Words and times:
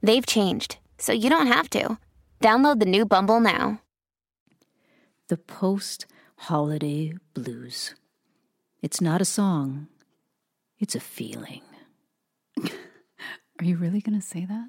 They've 0.00 0.24
changed, 0.24 0.78
so 0.98 1.12
you 1.12 1.28
don't 1.28 1.48
have 1.48 1.68
to. 1.70 1.98
Download 2.40 2.78
the 2.78 2.86
new 2.86 3.04
Bumble 3.04 3.40
now. 3.40 3.82
The 5.26 5.36
Post 5.36 6.06
Holiday 6.36 7.14
Blues. 7.34 7.96
It's 8.80 9.00
not 9.00 9.20
a 9.20 9.24
song, 9.24 9.88
it's 10.78 10.94
a 10.94 11.00
feeling. 11.00 11.62
Are 12.64 13.64
you 13.64 13.76
really 13.76 14.00
going 14.00 14.18
to 14.18 14.24
say 14.24 14.46
that? 14.46 14.68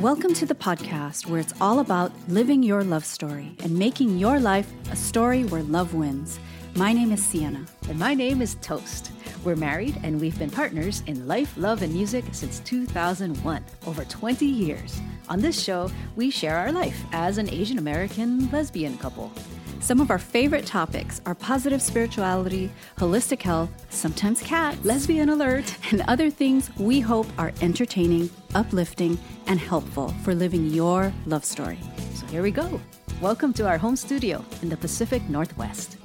Welcome 0.00 0.32
to 0.34 0.46
the 0.46 0.54
podcast 0.54 1.26
where 1.26 1.40
it's 1.40 1.52
all 1.60 1.80
about 1.80 2.10
living 2.26 2.62
your 2.62 2.84
love 2.84 3.04
story 3.04 3.54
and 3.62 3.78
making 3.78 4.16
your 4.16 4.40
life 4.40 4.72
a 4.90 4.96
story 4.96 5.44
where 5.44 5.62
love 5.62 5.92
wins. 5.92 6.40
My 6.78 6.92
name 6.92 7.10
is 7.10 7.26
Siena. 7.26 7.66
And 7.88 7.98
my 7.98 8.14
name 8.14 8.40
is 8.40 8.54
Toast. 8.60 9.10
We're 9.42 9.56
married 9.56 9.98
and 10.04 10.20
we've 10.20 10.38
been 10.38 10.48
partners 10.48 11.02
in 11.08 11.26
life, 11.26 11.52
love, 11.56 11.82
and 11.82 11.92
music 11.92 12.24
since 12.30 12.60
2001, 12.60 13.64
over 13.84 14.04
20 14.04 14.46
years. 14.46 15.00
On 15.28 15.40
this 15.40 15.60
show, 15.60 15.90
we 16.14 16.30
share 16.30 16.56
our 16.56 16.70
life 16.70 17.02
as 17.10 17.36
an 17.36 17.50
Asian 17.50 17.78
American 17.78 18.48
lesbian 18.52 18.96
couple. 18.96 19.32
Some 19.80 20.00
of 20.00 20.12
our 20.12 20.20
favorite 20.20 20.66
topics 20.66 21.20
are 21.26 21.34
positive 21.34 21.82
spirituality, 21.82 22.70
holistic 22.96 23.42
health, 23.42 23.70
sometimes 23.90 24.40
cats, 24.40 24.78
Lesbian 24.84 25.30
alert! 25.30 25.74
and 25.90 26.02
other 26.02 26.30
things 26.30 26.70
we 26.78 27.00
hope 27.00 27.26
are 27.38 27.52
entertaining, 27.60 28.30
uplifting, 28.54 29.18
and 29.48 29.58
helpful 29.58 30.14
for 30.22 30.32
living 30.32 30.66
your 30.66 31.12
love 31.26 31.44
story. 31.44 31.80
So 32.14 32.24
here 32.26 32.42
we 32.44 32.52
go. 32.52 32.80
Welcome 33.20 33.52
to 33.54 33.66
our 33.66 33.78
home 33.78 33.96
studio 33.96 34.44
in 34.62 34.68
the 34.68 34.76
Pacific 34.76 35.28
Northwest. 35.28 35.96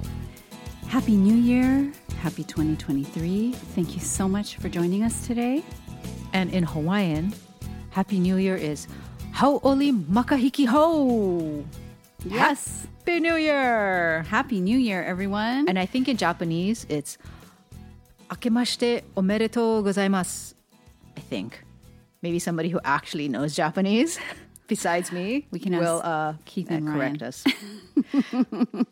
Happy 0.94 1.16
New 1.16 1.34
Year. 1.34 1.90
Happy 2.22 2.44
2023. 2.44 3.50
Thank 3.74 3.96
you 3.96 4.00
so 4.00 4.28
much 4.28 4.58
for 4.58 4.68
joining 4.68 5.02
us 5.02 5.26
today. 5.26 5.64
And 6.32 6.54
in 6.54 6.62
Hawaiian, 6.62 7.34
Happy 7.90 8.20
New 8.20 8.36
Year 8.36 8.54
is 8.54 8.86
Hau'oli 9.32 9.90
Makahiki 10.06 10.68
Hou! 10.68 11.66
Yes. 12.24 12.86
Happy 13.00 13.18
New 13.18 13.34
Year! 13.34 14.22
Happy 14.28 14.60
New 14.60 14.78
Year, 14.78 15.02
everyone. 15.02 15.68
And 15.68 15.80
I 15.80 15.84
think 15.84 16.06
in 16.06 16.16
Japanese 16.16 16.86
it's 16.88 17.18
Akemashite 18.30 19.02
omedetou 19.16 19.82
gozaimasu. 19.82 20.54
I 21.16 21.20
think. 21.22 21.64
Maybe 22.22 22.38
somebody 22.38 22.68
who 22.68 22.78
actually 22.84 23.26
knows 23.26 23.56
Japanese 23.56 24.20
besides 24.68 25.10
me 25.10 25.48
We 25.50 25.58
can 25.58 25.76
will 25.76 26.02
uh, 26.04 26.34
Keith 26.44 26.70
uh, 26.70 26.74
and 26.74 26.86
correct 26.86 27.20
us. 27.20 27.42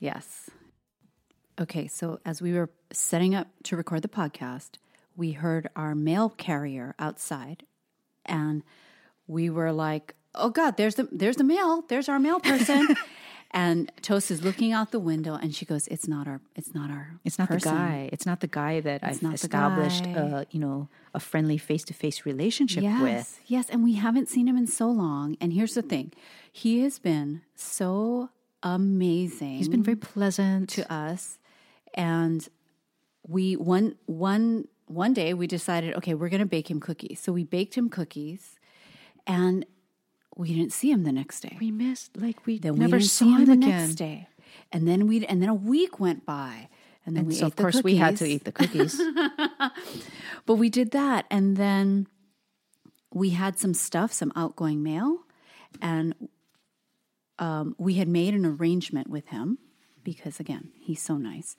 Yes. 0.00 0.43
Okay, 1.60 1.86
so 1.86 2.18
as 2.24 2.42
we 2.42 2.52
were 2.52 2.70
setting 2.92 3.34
up 3.34 3.46
to 3.64 3.76
record 3.76 4.02
the 4.02 4.08
podcast, 4.08 4.70
we 5.16 5.32
heard 5.32 5.68
our 5.76 5.94
mail 5.94 6.28
carrier 6.30 6.94
outside 6.98 7.62
and 8.26 8.62
we 9.28 9.48
were 9.50 9.70
like, 9.72 10.14
"Oh 10.34 10.50
god, 10.50 10.76
there's 10.76 10.96
the 10.96 11.08
there's 11.12 11.36
the 11.36 11.44
mail. 11.44 11.82
There's 11.88 12.08
our 12.08 12.18
mail 12.18 12.40
person." 12.40 12.88
and 13.52 13.90
Toast 14.02 14.30
is 14.32 14.42
looking 14.42 14.72
out 14.72 14.90
the 14.90 14.98
window 14.98 15.34
and 15.34 15.54
she 15.54 15.64
goes, 15.64 15.86
"It's 15.86 16.08
not 16.08 16.26
our 16.26 16.40
it's 16.56 16.74
not 16.74 16.90
our 16.90 17.20
It's 17.24 17.38
not 17.38 17.48
person." 17.48 17.72
the 17.72 17.78
guy. 17.78 18.08
It's 18.12 18.26
not 18.26 18.40
the 18.40 18.48
guy 18.48 18.80
that 18.80 19.02
It's 19.04 19.22
I've 19.22 19.34
established, 19.34 20.04
guy. 20.04 20.12
uh, 20.14 20.44
you 20.50 20.58
know, 20.58 20.88
a 21.14 21.20
friendly 21.20 21.56
face-to-face 21.58 22.26
relationship 22.26 22.82
Yes. 22.82 23.00
with. 23.02 23.40
Yes, 23.46 23.70
and 23.70 23.84
we 23.84 23.94
haven't 23.94 24.28
seen 24.28 24.48
him 24.48 24.56
in 24.56 24.66
so 24.66 24.88
long. 24.90 25.36
And 25.40 25.52
here's 25.52 25.74
the 25.74 25.82
thing. 25.82 26.12
He 26.52 26.80
has 26.82 26.98
been 26.98 27.42
so 27.54 28.30
amazing. 28.64 29.56
He's 29.58 29.68
been 29.68 29.82
very 29.84 29.96
pleasant. 29.96 30.68
to 30.70 30.92
us 30.92 31.38
and 31.94 32.46
we 33.26 33.54
one 33.56 33.96
one 34.06 34.68
one 34.86 35.14
day 35.14 35.32
we 35.32 35.46
decided 35.46 35.94
okay 35.96 36.14
we're 36.14 36.28
going 36.28 36.40
to 36.40 36.46
bake 36.46 36.70
him 36.70 36.80
cookies. 36.80 37.20
So 37.20 37.32
we 37.32 37.44
baked 37.44 37.74
him 37.74 37.88
cookies 37.88 38.56
and 39.26 39.64
we 40.36 40.52
didn't 40.52 40.72
see 40.72 40.90
him 40.90 41.04
the 41.04 41.12
next 41.12 41.40
day. 41.40 41.56
We 41.60 41.70
missed, 41.70 42.16
like 42.16 42.44
we 42.46 42.58
then 42.58 42.76
never 42.76 42.96
we 42.96 43.02
saw 43.02 43.26
him 43.26 43.40
him 43.40 43.46
the 43.46 43.52
again. 43.52 43.68
next 43.68 43.94
day. 43.94 44.28
And 44.72 44.86
then 44.86 45.06
we 45.06 45.24
and 45.26 45.40
then 45.40 45.48
a 45.48 45.54
week 45.54 46.00
went 46.00 46.26
by 46.26 46.68
and 47.06 47.16
then 47.16 47.22
And 47.22 47.28
we 47.28 47.34
so 47.34 47.46
of 47.46 47.56
course 47.56 47.82
we 47.82 47.96
had 47.96 48.16
to 48.18 48.26
eat 48.26 48.44
the 48.44 48.52
cookies. 48.52 49.00
but 50.46 50.54
we 50.54 50.68
did 50.68 50.90
that 50.92 51.26
and 51.30 51.56
then 51.56 52.08
we 53.12 53.30
had 53.30 53.58
some 53.58 53.74
stuff 53.74 54.12
some 54.12 54.32
outgoing 54.34 54.82
mail 54.82 55.20
and 55.80 56.14
um, 57.38 57.74
we 57.78 57.94
had 57.94 58.08
made 58.08 58.34
an 58.34 58.46
arrangement 58.46 59.08
with 59.08 59.28
him 59.28 59.58
because 60.04 60.38
again 60.38 60.68
he's 60.78 61.00
so 61.02 61.16
nice. 61.16 61.56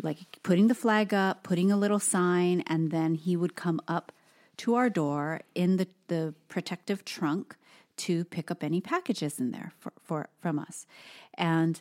Like 0.00 0.18
putting 0.42 0.68
the 0.68 0.74
flag 0.74 1.12
up 1.14 1.42
putting 1.42 1.72
a 1.72 1.76
little 1.76 1.98
sign 1.98 2.62
and 2.66 2.90
then 2.90 3.14
he 3.14 3.36
would 3.36 3.56
come 3.56 3.80
up 3.88 4.12
to 4.58 4.74
our 4.74 4.88
door 4.88 5.40
in 5.54 5.76
the, 5.76 5.88
the 6.08 6.34
protective 6.48 7.04
trunk 7.04 7.56
to 7.96 8.24
pick 8.26 8.50
up 8.50 8.62
any 8.62 8.80
packages 8.80 9.38
in 9.40 9.50
there 9.50 9.72
for, 9.78 9.92
for 10.02 10.28
from 10.40 10.58
us. 10.58 10.86
And 11.34 11.80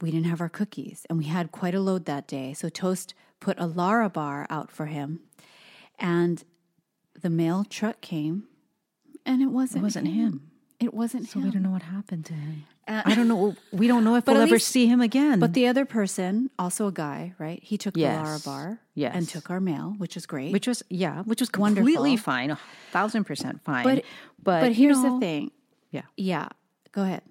we 0.00 0.10
didn't 0.10 0.26
have 0.26 0.40
our 0.40 0.48
cookies 0.48 1.06
and 1.08 1.18
we 1.18 1.26
had 1.26 1.52
quite 1.52 1.74
a 1.74 1.80
load 1.80 2.06
that 2.06 2.26
day. 2.26 2.54
So 2.54 2.68
toast 2.68 3.14
put 3.40 3.58
a 3.58 3.66
Larabar 3.66 4.46
out 4.50 4.70
for 4.70 4.86
him 4.86 5.20
and 5.98 6.44
the 7.20 7.30
mail 7.30 7.64
truck 7.68 8.00
came 8.00 8.44
and 9.24 9.42
it 9.42 9.46
wasn't 9.50 9.82
It 9.82 9.84
wasn't 9.84 10.08
him. 10.08 10.50
it 10.80 10.94
wasn't 10.94 11.28
So 11.28 11.38
him 11.38 11.44
we 11.44 11.50
don't 11.52 11.62
know 11.62 11.70
what 11.70 11.82
happened 11.82 12.24
to 12.26 12.34
him. 12.34 12.64
Uh, 12.88 13.02
I 13.04 13.14
don't 13.14 13.28
know. 13.28 13.54
We 13.70 13.86
don't 13.86 14.02
know 14.04 14.16
if 14.16 14.26
we'll 14.28 14.36
at 14.38 14.42
ever 14.42 14.52
least- 14.54 14.68
see 14.68 14.86
him 14.86 15.00
again. 15.00 15.38
But 15.38 15.54
the 15.54 15.66
other 15.68 15.84
person, 15.84 16.50
also 16.58 16.88
a 16.88 16.92
guy, 16.92 17.32
right? 17.38 17.60
He 17.62 17.78
took 17.78 17.96
Yes. 17.96 18.42
the 18.42 18.50
Larabar 18.50 18.78
Yes. 18.94 19.12
and 19.14 19.28
took 19.28 19.50
our 19.50 19.60
mail, 19.60 19.94
which 19.98 20.16
is 20.16 20.26
great. 20.26 20.52
which 20.52 20.66
was 20.66 20.82
yeah, 20.88 21.22
which 21.22 21.40
was 21.40 21.50
Wonderful. 21.56 21.86
completely 21.86 22.16
fine, 22.16 22.50
a 22.50 22.58
thousand 22.90 23.24
percent 23.24 23.62
fine. 23.64 23.84
but 23.84 24.04
but 24.42 24.60
but 24.60 24.68
you 24.70 24.74
here's 24.74 25.02
know, 25.02 25.14
the 25.14 25.20
thing. 25.20 25.50
Yeah, 25.90 26.02
Yeah, 26.16 26.48
go 26.90 27.02
ahead. 27.02 27.22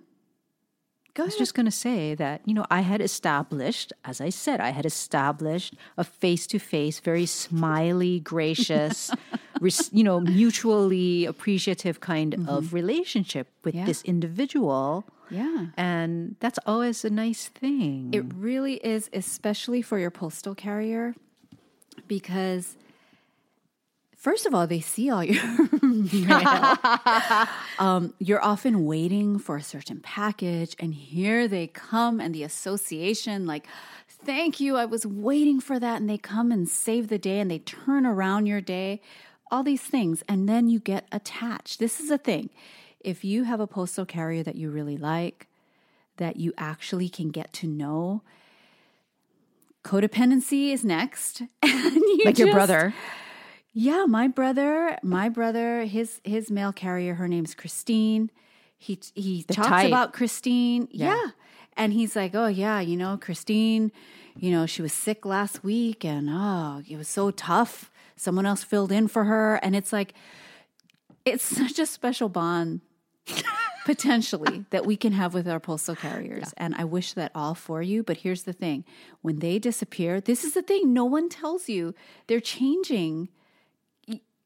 Go 1.14 1.24
I 1.24 1.26
was 1.26 1.34
ahead. 1.34 1.40
just 1.42 1.54
going 1.56 1.66
to 1.66 1.72
say 1.72 2.16
that, 2.16 2.40
you 2.46 2.54
know, 2.54 2.66
I 2.72 2.82
had 2.82 3.02
established, 3.02 3.92
as 4.06 4.22
I 4.22 4.30
said, 4.30 4.62
I 4.62 4.70
had 4.70 4.86
established 4.86 5.74
a 5.98 6.06
face 6.06 6.48
to 6.48 6.58
face, 6.60 7.02
very 7.02 7.26
smiley, 7.26 8.22
gracious, 8.22 9.12
res- 9.60 9.90
you 9.92 10.06
know, 10.06 10.22
mutually 10.22 11.26
appreciative 11.26 12.00
kind 12.00 12.34
of 12.36 12.40
mm-hmm. 12.66 12.76
relationship 12.76 13.48
with 13.66 13.76
Yeah. 13.76 13.84
this 13.86 14.02
individual. 14.04 15.04
Yeah. 15.32 15.68
And 15.78 16.36
that's 16.40 16.60
always 16.66 17.06
a 17.06 17.10
nice 17.10 17.48
thing. 17.48 18.10
It 18.14 18.26
really 18.36 18.76
is, 18.76 19.10
especially 19.14 19.82
for 19.82 19.98
your 19.98 20.12
postal 20.12 20.54
carrier, 20.54 21.16
because 22.08 22.76
first 24.18 24.46
of 24.46 24.54
all, 24.54 24.68
they 24.68 24.82
see 24.82 25.10
all 25.10 25.24
your 25.24 25.42
mail. 25.82 26.78
um, 27.80 28.14
you're 28.20 28.44
often 28.44 28.86
waiting 28.86 29.40
for 29.40 29.56
a 29.56 29.64
certain 29.64 30.02
package, 30.02 30.76
and 30.80 30.94
here 30.94 31.48
they 31.48 31.68
come, 31.68 32.20
and 32.20 32.36
the 32.36 32.44
association, 32.44 33.48
like, 33.48 33.66
thank 34.08 34.60
you, 34.60 34.76
I 34.76 34.86
was 34.86 35.06
waiting 35.06 35.60
for 35.60 35.80
that, 35.80 36.02
and 36.02 36.10
they 36.10 36.18
come 36.18 36.52
and 36.52 36.68
save 36.68 37.08
the 37.08 37.18
day, 37.18 37.40
and 37.40 37.50
they 37.50 37.60
turn 37.60 38.06
around 38.06 38.46
your 38.46 38.62
day, 38.62 39.02
all 39.50 39.64
these 39.64 39.82
things, 39.82 40.24
and 40.28 40.48
then 40.48 40.68
you 40.68 40.80
get 40.80 41.08
attached. 41.12 41.80
This 41.80 42.00
is 42.00 42.12
a 42.12 42.18
thing. 42.18 42.50
If 43.04 43.24
you 43.24 43.44
have 43.44 43.60
a 43.60 43.68
postal 43.68 44.06
carrier 44.06 44.44
that 44.44 44.56
you 44.56 44.70
really 44.70 44.98
like, 44.98 45.48
that 46.18 46.38
you 46.38 46.54
actually 46.58 47.10
can 47.10 47.30
get 47.30 47.52
to 47.54 47.68
know. 47.68 48.22
Codependency 49.84 50.72
is 50.72 50.86
next. 50.86 51.42
And 51.64 51.96
you 51.96 52.22
like 52.26 52.38
your 52.38 52.54
brother. 52.54 52.94
Yeah, 53.74 54.06
my 54.06 54.28
brother, 54.28 54.98
my 55.02 55.30
brother, 55.30 55.86
his 55.86 56.22
his 56.24 56.52
mail 56.52 56.72
carrier, 56.72 57.16
her 57.16 57.28
name's 57.28 57.56
Christine. 57.56 58.30
He 58.78 59.00
he 59.16 59.44
talks 59.44 59.68
type. 59.68 59.88
about 59.88 60.14
Christine. 60.14 60.88
Yeah. 60.92 61.28
And 61.78 61.94
he's 61.94 62.16
like, 62.16 62.36
"Oh 62.36 62.48
yeah, 62.48 62.82
you 62.82 62.98
know, 62.98 63.18
Christine, 63.18 63.92
you 64.36 64.52
know, 64.52 64.66
she 64.66 64.82
was 64.82 64.94
sick 64.94 65.26
last 65.26 65.64
week 65.64 66.06
and 66.06 66.30
oh, 66.30 66.84
it 66.88 66.98
was 66.98 67.08
so 67.08 67.32
tough. 67.32 67.90
Someone 68.16 68.46
else 68.46 68.64
filled 68.64 68.92
in 68.92 69.08
for 69.08 69.24
her." 69.24 69.56
And 69.56 69.76
it's 69.76 69.92
like 69.92 70.14
it's 71.26 71.44
such 71.62 71.80
a 71.80 71.86
special 71.86 72.30
bond 72.30 72.82
potentially 73.86 74.66
that 74.70 74.86
we 74.86 74.96
can 74.96 75.14
have 75.14 75.34
with 75.34 75.48
our 75.48 75.60
postal 75.60 75.96
carriers. 75.96 76.54
And 76.58 76.76
I 76.76 76.84
wish 76.84 77.14
that 77.14 77.32
all 77.34 77.56
for 77.56 77.82
you. 77.82 78.04
But 78.04 78.18
here's 78.18 78.44
the 78.44 78.54
thing 78.54 78.86
when 79.22 79.40
they 79.40 79.60
disappear, 79.60 80.22
this 80.22 80.44
is 80.44 80.54
the 80.54 80.62
thing 80.62 80.94
no 80.94 81.06
one 81.06 81.30
tells 81.30 81.68
you. 81.70 81.96
They're 82.28 82.40
changing 82.40 83.30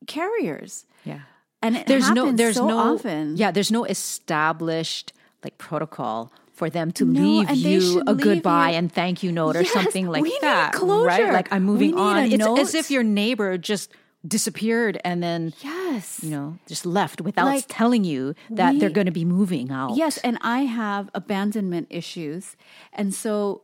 carriers. 0.08 0.86
Yeah. 1.04 1.22
And 1.62 1.84
There's 1.88 2.12
no 2.12 2.32
there's 2.32 2.56
so 2.58 2.68
no 2.68 2.78
often. 2.78 3.38
Yeah, 3.38 3.52
there's 3.52 3.72
no 3.72 3.86
established 3.86 5.14
like 5.44 5.58
protocol 5.58 6.32
for 6.54 6.70
them 6.70 6.92
to 6.94 7.06
No, 7.06 7.20
leave 7.22 7.50
you 7.52 8.04
a 8.08 8.14
leave 8.14 8.22
goodbye 8.24 8.72
you- 8.72 8.78
and 8.78 8.92
thank 8.92 9.24
you 9.24 9.32
note 9.32 9.56
or 9.56 9.66
something 9.66 10.08
like 10.08 10.24
that. 10.42 10.76
Right? 10.80 11.34
Like 11.34 11.52
I'm 11.52 11.64
moving 11.64 11.96
on. 11.98 12.32
It's 12.32 12.46
as 12.60 12.76
if 12.76 12.92
your 12.92 13.04
neighbor 13.04 13.58
just 13.58 13.92
disappeared 14.28 15.00
and 15.04 15.22
then 15.22 15.54
Yes. 15.62 16.20
you 16.24 16.30
know, 16.30 16.58
just 16.68 16.86
left 16.86 17.22
without 17.22 17.46
Like, 17.46 17.66
telling 17.68 18.04
you 18.04 18.36
that 18.50 18.74
we- 18.74 18.80
they're 18.80 18.90
going 18.90 19.06
to 19.06 19.12
be 19.12 19.26
moving 19.26 19.72
out. 19.72 19.96
Yes, 19.96 20.18
and 20.18 20.38
I 20.42 20.62
have 20.62 21.10
abandonment 21.14 21.88
issues. 21.90 22.56
And 22.94 23.14
so 23.14 23.62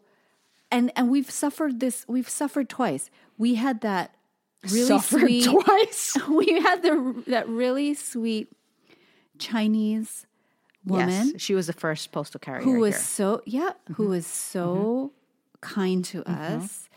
and 0.71 0.91
and 0.95 1.09
we've 1.09 1.29
suffered 1.29 1.79
this 1.79 2.05
we've 2.07 2.29
suffered 2.29 2.69
twice. 2.69 3.09
We 3.37 3.55
had 3.55 3.81
that 3.81 4.15
really 4.63 4.85
Suffered 4.87 5.21
sweet 5.21 5.43
twice. 5.65 6.17
we 6.29 6.59
had 6.61 6.81
the 6.83 7.23
that 7.27 7.47
really 7.47 7.93
sweet 7.93 8.49
Chinese 9.37 10.25
woman 10.85 11.09
Yes, 11.09 11.33
she 11.37 11.53
was 11.53 11.67
the 11.67 11.73
first 11.73 12.11
postal 12.11 12.39
carrier 12.39 12.63
who 12.63 12.79
was 12.79 12.95
here. 12.95 13.03
so 13.03 13.41
yeah, 13.45 13.71
who 13.95 14.03
mm-hmm. 14.03 14.11
was 14.11 14.25
so 14.25 14.75
mm-hmm. 14.75 15.57
kind 15.61 16.05
to 16.05 16.23
mm-hmm. 16.23 16.63
us. 16.63 16.89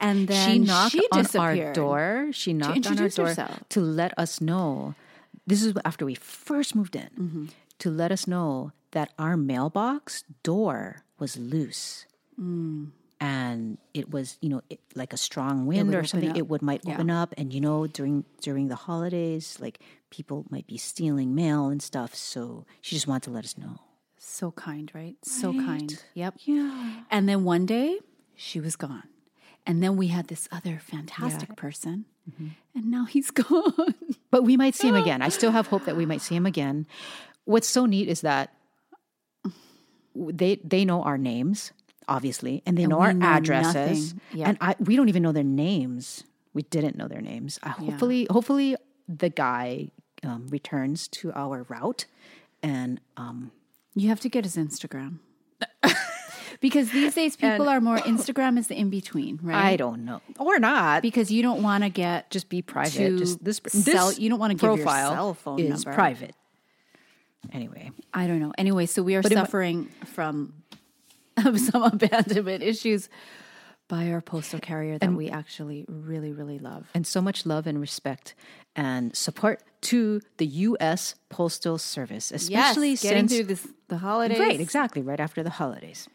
And 0.00 0.28
then 0.28 0.48
she 0.50 0.58
knocked 0.60 0.96
on 1.12 1.26
our 1.36 1.72
door. 1.72 2.28
She 2.32 2.52
knocked 2.52 2.86
on 2.86 2.98
our 3.00 3.08
door 3.08 3.26
herself. 3.28 3.60
to 3.70 3.80
let 3.80 4.16
us 4.18 4.40
know. 4.40 4.94
This 5.46 5.62
is 5.64 5.74
after 5.84 6.04
we 6.04 6.14
first 6.14 6.74
moved 6.74 6.94
in 6.94 7.08
Mm-hmm. 7.18 7.44
to 7.80 7.90
let 7.90 8.12
us 8.12 8.26
know 8.26 8.72
that 8.92 9.12
our 9.18 9.36
mailbox 9.36 10.24
door 10.42 11.02
was 11.18 11.36
loose. 11.36 12.06
Mm. 12.40 12.90
And 13.20 13.78
it 13.94 14.10
was, 14.12 14.38
you 14.40 14.48
know, 14.48 14.62
it, 14.70 14.78
like 14.94 15.12
a 15.12 15.16
strong 15.16 15.66
wind 15.66 15.92
or 15.94 16.04
something. 16.04 16.30
up. 16.30 16.36
It 16.36 16.46
would 16.48 16.62
might 16.62 16.82
open 16.86 17.10
up, 17.10 17.34
and 17.36 17.52
you 17.52 17.60
know, 17.60 17.88
during 17.88 18.24
during 18.40 18.68
the 18.68 18.76
holidays, 18.76 19.58
like 19.58 19.80
people 20.10 20.46
might 20.50 20.68
be 20.68 20.76
stealing 20.78 21.34
mail 21.34 21.66
and 21.66 21.82
stuff. 21.82 22.14
So 22.14 22.64
she 22.80 22.94
just 22.94 23.08
wanted 23.08 23.24
to 23.24 23.30
let 23.34 23.44
us 23.44 23.58
know. 23.58 23.80
So 24.18 24.52
kind, 24.52 24.88
right? 24.94 25.16
So 25.24 25.52
kind. 25.52 26.00
Yep. 26.14 26.34
Yeah, 26.46 27.00
And 27.10 27.28
then 27.28 27.42
one 27.42 27.66
day 27.66 27.98
she 28.36 28.60
was 28.60 28.76
gone. 28.76 29.08
And 29.68 29.82
then 29.82 29.96
we 29.96 30.06
had 30.06 30.28
this 30.28 30.48
other 30.50 30.80
fantastic 30.82 31.54
person. 31.54 32.06
Mm-hmm. 32.28 32.48
And 32.74 32.90
now 32.90 33.04
he's 33.04 33.30
gone. 33.42 33.94
but 34.30 34.42
we 34.42 34.56
might 34.56 34.74
see 34.74 34.88
him 34.88 34.96
again. 34.96 35.20
I 35.20 35.28
still 35.28 35.50
have 35.50 35.66
hope 35.66 35.84
that 35.84 35.94
we 35.96 36.06
might 36.06 36.22
see 36.22 36.34
him 36.34 36.46
again. 36.46 36.86
What's 37.44 37.68
so 37.68 37.84
neat 37.84 38.08
is 38.08 38.22
that 38.22 38.54
they 40.14 40.56
they 40.64 40.84
know 40.84 41.02
our 41.02 41.18
names, 41.18 41.72
obviously, 42.08 42.62
and 42.66 42.76
they 42.76 42.86
know 42.86 43.00
our 43.00 43.12
know 43.12 43.26
addresses. 43.26 44.14
Yep. 44.32 44.48
and 44.48 44.58
I, 44.60 44.74
we 44.80 44.96
don't 44.96 45.08
even 45.08 45.22
know 45.22 45.32
their 45.32 45.44
names. 45.44 46.24
We 46.54 46.62
didn't 46.62 46.96
know 46.96 47.06
their 47.06 47.20
names. 47.20 47.60
I, 47.62 47.68
hopefully, 47.68 48.26
hopefully, 48.30 48.74
the 49.06 49.28
guy 49.28 49.90
um, 50.24 50.48
returns 50.48 51.08
to 51.08 51.32
our 51.34 51.64
route, 51.68 52.06
and 52.62 53.00
um, 53.16 53.52
You 53.94 54.08
have 54.08 54.20
to 54.20 54.28
get 54.28 54.44
his 54.44 54.56
Instagram. 54.56 55.18
because 56.60 56.90
these 56.90 57.14
days 57.14 57.36
people 57.36 57.68
are 57.68 57.80
more 57.80 57.98
Instagram 57.98 58.58
is 58.58 58.66
the 58.68 58.74
in 58.78 58.90
between, 58.90 59.38
right? 59.42 59.72
I 59.72 59.76
don't 59.76 60.04
know 60.04 60.20
or 60.38 60.58
not. 60.58 61.02
because 61.02 61.30
you 61.30 61.42
don't 61.42 61.62
want 61.62 61.84
to 61.84 61.90
get 61.90 62.30
just 62.30 62.48
be 62.48 62.62
private. 62.62 63.18
Just 63.18 63.44
this, 63.44 63.60
sell- 63.68 64.08
this 64.08 64.18
you 64.18 64.28
don't 64.30 64.38
wanna 64.38 64.54
give 64.54 64.76
your 64.76 64.86
cell 64.86 65.34
phone 65.34 65.60
is 65.60 65.84
number. 65.84 65.94
private. 65.94 66.34
Anyway, 67.52 67.90
I 68.12 68.26
don't 68.26 68.40
know. 68.40 68.52
Anyway, 68.58 68.86
so 68.86 69.02
we 69.02 69.14
are 69.14 69.22
mi- 69.22 69.30
suffering 69.30 69.86
from 70.06 70.52
some 71.56 71.82
abandonment 71.82 72.62
issues 72.62 73.08
by 73.86 74.10
our 74.10 74.20
postal 74.20 74.58
carrier 74.60 74.98
that 74.98 75.12
we 75.12 75.30
actually 75.30 75.86
really, 75.88 76.30
really 76.32 76.58
love. 76.58 76.88
and 76.92 77.06
so 77.06 77.22
much 77.22 77.46
love 77.46 77.66
and 77.66 77.80
respect 77.80 78.34
and 78.76 79.16
support 79.16 79.62
to 79.80 80.20
the 80.36 80.44
U.S. 80.46 81.14
Postal 81.30 81.78
Service, 81.78 82.30
especially 82.30 82.96
getting 82.96 83.28
since 83.28 83.34
through 83.34 83.44
this, 83.44 83.66
the 83.88 83.96
holidays. 83.98 84.38
right, 84.38 84.60
exactly, 84.60 85.00
right 85.00 85.20
after 85.20 85.42
the 85.42 85.50
holidays. 85.50 86.06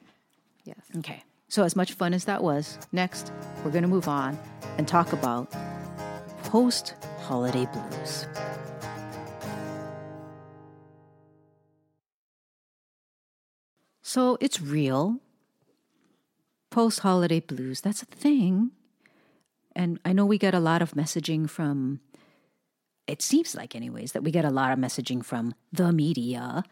Yes. 0.63 0.77
Okay, 0.97 1.23
so 1.49 1.63
as 1.63 1.75
much 1.75 1.93
fun 1.93 2.13
as 2.13 2.25
that 2.25 2.43
was, 2.43 2.77
next 2.91 3.31
we're 3.63 3.71
going 3.71 3.83
to 3.83 3.87
move 3.87 4.07
on 4.07 4.37
and 4.77 4.87
talk 4.87 5.13
about 5.13 5.53
post-holiday 6.43 7.65
blues. 7.65 8.27
So 14.01 14.37
it's 14.39 14.61
real. 14.61 15.19
Post 16.69 16.99
holiday 16.99 17.39
blues, 17.39 17.81
that's 17.81 18.03
a 18.03 18.05
thing. 18.05 18.71
And 19.75 19.99
I 20.05 20.13
know 20.13 20.25
we 20.25 20.37
get 20.37 20.53
a 20.53 20.59
lot 20.59 20.81
of 20.81 20.91
messaging 20.91 21.49
from, 21.49 21.99
it 23.07 23.21
seems 23.21 23.55
like, 23.55 23.75
anyways, 23.75 24.11
that 24.11 24.23
we 24.23 24.29
get 24.31 24.45
a 24.45 24.51
lot 24.51 24.71
of 24.71 24.77
messaging 24.77 25.25
from 25.25 25.55
the 25.71 25.91
media, 25.91 26.63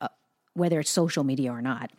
uh, 0.00 0.08
whether 0.54 0.80
it's 0.80 0.90
social 0.90 1.22
media 1.22 1.52
or 1.52 1.62
not, 1.62 1.92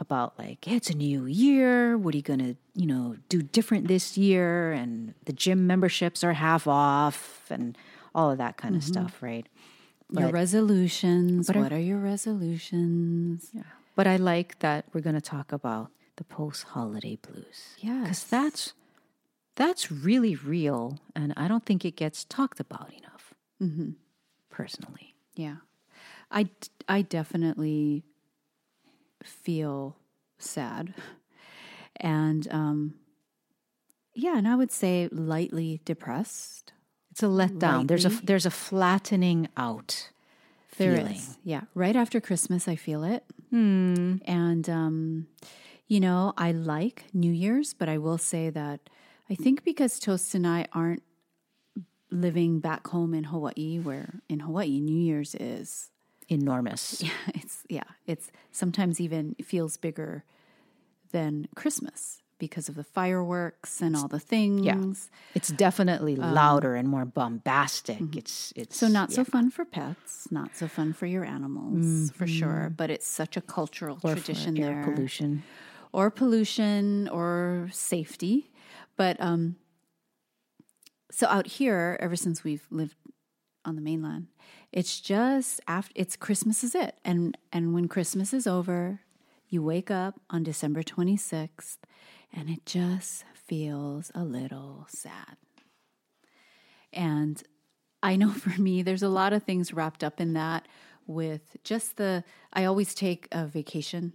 about 0.00 0.38
like, 0.38 0.66
it's 0.66 0.90
a 0.90 0.96
new 0.96 1.26
year. 1.26 1.96
What 1.96 2.14
are 2.14 2.16
you 2.16 2.22
going 2.22 2.40
to, 2.40 2.56
you 2.74 2.86
know, 2.86 3.16
do 3.28 3.42
different 3.42 3.88
this 3.88 4.18
year? 4.18 4.72
And 4.72 5.14
the 5.24 5.32
gym 5.32 5.66
memberships 5.66 6.24
are 6.24 6.32
half 6.32 6.66
off 6.66 7.44
and 7.50 7.78
all 8.14 8.30
of 8.30 8.38
that 8.38 8.56
kind 8.56 8.74
of 8.74 8.82
stuff, 8.82 9.22
right? 9.22 9.46
Your 10.10 10.30
resolutions. 10.30 11.46
But 11.46 11.56
I- 11.56 11.60
what 11.60 11.72
are 11.72 11.80
your 11.80 11.98
resolutions? 11.98 13.50
Yeah. 13.52 13.62
But 13.96 14.06
I 14.06 14.16
like 14.16 14.58
that 14.58 14.86
we're 14.92 15.00
going 15.00 15.14
to 15.14 15.20
talk 15.20 15.52
about 15.52 15.90
the 16.16 16.24
post 16.24 16.64
holiday 16.64 17.16
blues. 17.16 17.76
Yes. 17.78 18.02
Because 18.02 18.24
that's, 18.24 18.72
that's 19.54 19.90
really 19.90 20.34
real. 20.34 20.98
And 21.14 21.32
I 21.36 21.46
don't 21.46 21.64
think 21.64 21.84
it 21.84 21.96
gets 21.96 22.24
talked 22.24 22.58
about 22.58 22.92
enough, 22.92 23.34
mm-hmm. 23.62 23.90
personally. 24.50 25.14
Yeah. 25.36 25.56
I, 26.30 26.48
I 26.88 27.02
definitely 27.02 28.02
feel 29.24 29.96
sad. 30.38 30.94
And 31.96 32.46
um, 32.50 32.94
yeah, 34.14 34.36
and 34.36 34.46
I 34.48 34.54
would 34.56 34.70
say 34.72 35.08
lightly 35.10 35.80
depressed. 35.84 36.72
It's 37.10 37.22
a 37.22 37.26
letdown. 37.26 37.86
There's 37.88 38.04
a 38.04 38.08
there's 38.10 38.46
a 38.46 38.50
flattening 38.50 39.48
out 39.56 40.10
There 40.78 40.96
feeling. 40.96 41.14
is. 41.16 41.38
Yeah. 41.44 41.62
Right 41.74 41.94
after 41.96 42.20
Christmas, 42.20 42.66
I 42.68 42.74
feel 42.76 43.04
it. 43.04 43.24
And, 43.52 44.68
um, 44.68 45.28
you 45.86 46.00
know, 46.00 46.32
I 46.36 46.50
like 46.50 47.04
New 47.12 47.30
Year's, 47.30 47.72
but 47.72 47.88
I 47.88 47.98
will 47.98 48.18
say 48.18 48.50
that 48.50 48.80
I 49.30 49.36
think 49.36 49.62
because 49.62 50.00
Toast 50.00 50.34
and 50.34 50.44
I 50.44 50.66
aren't 50.72 51.04
living 52.10 52.58
back 52.58 52.88
home 52.88 53.14
in 53.14 53.24
Hawaii, 53.24 53.78
where 53.78 54.20
in 54.28 54.40
Hawaii, 54.40 54.80
New 54.80 54.98
Year's 54.98 55.36
is, 55.36 55.90
Enormous. 56.28 57.02
Yeah, 57.02 57.10
it's, 57.34 57.62
yeah, 57.68 57.82
it's 58.06 58.30
sometimes 58.50 59.00
even 59.00 59.34
feels 59.44 59.76
bigger 59.76 60.24
than 61.12 61.48
Christmas 61.54 62.22
because 62.38 62.68
of 62.68 62.74
the 62.74 62.84
fireworks 62.84 63.80
and 63.80 63.94
all 63.96 64.08
the 64.08 64.18
things. 64.18 64.64
Yeah. 64.64 64.76
It's 65.34 65.48
definitely 65.48 66.18
um, 66.18 66.34
louder 66.34 66.74
and 66.74 66.88
more 66.88 67.04
bombastic. 67.04 67.98
Mm-hmm. 67.98 68.18
It's 68.18 68.52
it's 68.56 68.76
So 68.76 68.88
not 68.88 69.12
so 69.12 69.24
fun 69.24 69.50
for 69.50 69.64
pets, 69.64 70.28
not 70.30 70.56
so 70.56 70.66
fun 70.66 70.92
for 70.92 71.06
your 71.06 71.24
animals, 71.24 72.10
for 72.10 72.24
mm-hmm. 72.26 72.38
sure. 72.38 72.72
But 72.76 72.90
it's 72.90 73.06
such 73.06 73.36
a 73.36 73.40
cultural 73.40 73.98
Or 74.02 74.14
tradition 74.14 74.58
air 74.58 74.74
there. 74.74 74.84
pollution. 74.84 75.42
or 75.92 76.10
pollution 76.10 77.08
or 77.08 77.68
safety. 77.72 78.50
But 78.96 79.20
um, 79.20 79.56
so 81.10 81.26
out 81.28 81.46
here, 81.46 81.96
ever 82.00 82.16
since 82.16 82.42
we've 82.44 82.66
lived 82.70 82.96
on 83.64 83.76
the 83.76 83.80
mainland, 83.82 84.26
it's 84.74 85.00
just 85.00 85.60
after 85.68 85.92
it's 85.94 86.16
Christmas 86.16 86.64
is 86.64 86.74
it, 86.74 86.98
and 87.04 87.38
and 87.52 87.72
when 87.72 87.86
Christmas 87.86 88.34
is 88.34 88.44
over, 88.46 89.00
you 89.48 89.62
wake 89.62 89.88
up 89.88 90.20
on 90.28 90.42
December 90.42 90.82
twenty 90.82 91.16
sixth, 91.16 91.78
and 92.32 92.50
it 92.50 92.66
just 92.66 93.24
feels 93.34 94.10
a 94.16 94.24
little 94.24 94.86
sad. 94.88 95.36
And 96.92 97.40
I 98.02 98.16
know 98.16 98.30
for 98.44 98.60
me, 98.60 98.82
there's 98.82 99.02
a 99.04 99.08
lot 99.08 99.32
of 99.32 99.44
things 99.44 99.72
wrapped 99.72 100.02
up 100.02 100.20
in 100.20 100.32
that. 100.34 100.66
With 101.06 101.58
just 101.64 101.98
the, 101.98 102.24
I 102.54 102.64
always 102.64 102.94
take 102.94 103.28
a 103.30 103.44
vacation 103.44 104.14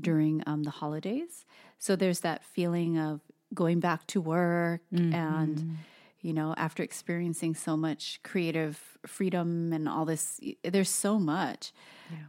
during 0.00 0.42
um, 0.44 0.64
the 0.64 0.70
holidays. 0.70 1.46
So 1.78 1.94
there's 1.94 2.20
that 2.20 2.44
feeling 2.44 2.98
of 2.98 3.20
going 3.54 3.78
back 3.78 4.08
to 4.08 4.20
work 4.20 4.80
and, 5.14 5.78
you 6.20 6.32
know, 6.32 6.54
after 6.56 6.82
experiencing 6.82 7.54
so 7.54 7.76
much 7.76 8.20
creative 8.22 8.98
freedom 9.06 9.72
and 9.72 9.88
all 9.88 10.04
this, 10.04 10.38
there's 10.62 10.90
so 10.90 11.18
much. 11.18 11.72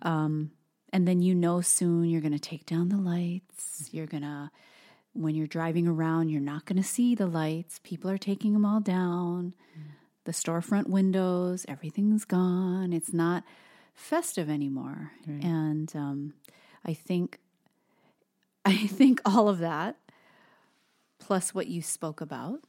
Um, 0.01 0.51
and 0.93 1.07
then 1.07 1.21
you 1.21 1.35
know 1.35 1.61
soon 1.61 2.05
you're 2.05 2.21
going 2.21 2.31
to 2.33 2.39
take 2.39 2.65
down 2.65 2.89
the 2.89 2.97
lights. 2.97 3.89
You're 3.91 4.05
going 4.05 4.23
to, 4.23 4.51
when 5.13 5.35
you're 5.35 5.47
driving 5.47 5.87
around, 5.87 6.29
you're 6.29 6.41
not 6.41 6.65
going 6.65 6.81
to 6.81 6.87
see 6.87 7.15
the 7.15 7.25
lights. 7.27 7.79
People 7.83 8.09
are 8.09 8.17
taking 8.17 8.53
them 8.53 8.65
all 8.65 8.79
down. 8.79 9.53
The 10.25 10.31
storefront 10.31 10.87
windows, 10.87 11.65
everything's 11.67 12.25
gone. 12.25 12.93
It's 12.93 13.11
not 13.11 13.43
festive 13.93 14.49
anymore. 14.49 15.11
And 15.41 15.91
um, 15.95 16.33
I 16.85 16.93
think, 16.93 17.39
I 18.65 18.87
think 18.87 19.19
all 19.25 19.49
of 19.49 19.59
that, 19.59 19.97
plus 21.19 21.53
what 21.53 21.67
you 21.67 21.81
spoke 21.81 22.21
about, 22.21 22.59